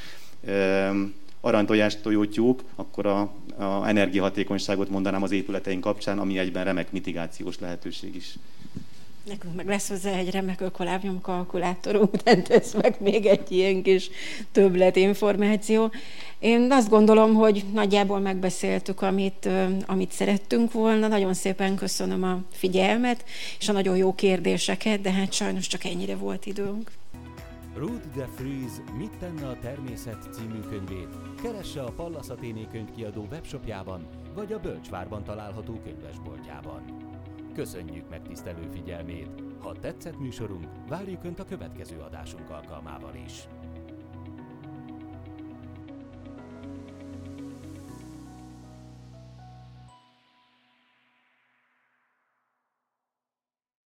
aranytojást 1.42 2.02
tojótyúk, 2.02 2.64
akkor 2.76 3.06
a, 3.06 3.20
a 3.58 3.88
energiahatékonyságot 3.88 4.90
mondanám 4.90 5.24
az 5.24 5.32
épületeink 5.32 5.82
kapcsán, 5.82 6.20
ami 6.20 6.38
egyben 6.38 6.64
remek 6.64 6.92
mitigációs 6.92 7.60
lehetőség 7.60 8.16
is. 8.16 8.36
Nekünk 9.28 9.56
meg 9.56 9.68
lesz 9.68 9.90
hozzá 9.90 10.12
egy 10.12 10.32
remek 10.32 10.62
ökolábnyom 10.62 11.22
kalkulátorunk, 11.22 12.18
tehát 12.24 12.50
ez 12.50 12.74
meg 12.82 12.96
még 13.00 13.26
egy 13.26 13.52
ilyen 13.52 13.82
kis 13.82 14.10
többlet 14.52 14.96
információ. 14.96 15.92
Én 16.40 16.68
azt 16.72 16.90
gondolom, 16.90 17.34
hogy 17.34 17.66
nagyjából 17.74 18.20
megbeszéltük, 18.20 19.02
amit, 19.02 19.50
amit 19.86 20.12
szerettünk 20.12 20.72
volna. 20.72 21.08
Nagyon 21.08 21.34
szépen 21.34 21.76
köszönöm 21.76 22.24
a 22.24 22.40
figyelmet, 22.52 23.26
és 23.60 23.70
a 23.70 23.72
nagyon 23.72 23.98
jó 23.98 24.16
kérdéseket, 24.16 25.02
de 25.02 25.12
hát 25.12 25.34
sajnos 25.34 25.68
csak 25.68 25.84
ennyire 25.84 26.16
volt 26.16 26.46
időnk. 26.46 26.92
Ruth 27.76 28.08
de 28.16 28.28
Vries 28.38 28.72
Mit 28.98 29.18
tenne 29.18 29.48
a 29.48 29.60
természet 29.60 30.28
című 30.32 30.60
könyvét 30.60 31.18
keresse 31.42 31.84
a 31.84 31.92
Pallas 31.92 32.30
Athéné 32.30 32.68
könyvkiadó 32.72 33.28
webshopjában 33.32 34.08
vagy 34.34 34.54
a 34.54 34.60
Bölcsvárban 34.60 35.24
található 35.24 35.80
könyvesboltjában. 35.84 36.82
Köszönjük 37.54 38.10
megtisztelő 38.10 38.70
figyelmét! 38.72 39.44
Ha 39.60 39.74
tetszett 39.80 40.20
műsorunk, 40.20 40.68
várjuk 40.88 41.24
Önt 41.24 41.40
a 41.40 41.46
következő 41.46 42.00
adásunk 42.00 42.50
alkalmával 42.50 43.16
is! 43.26 43.48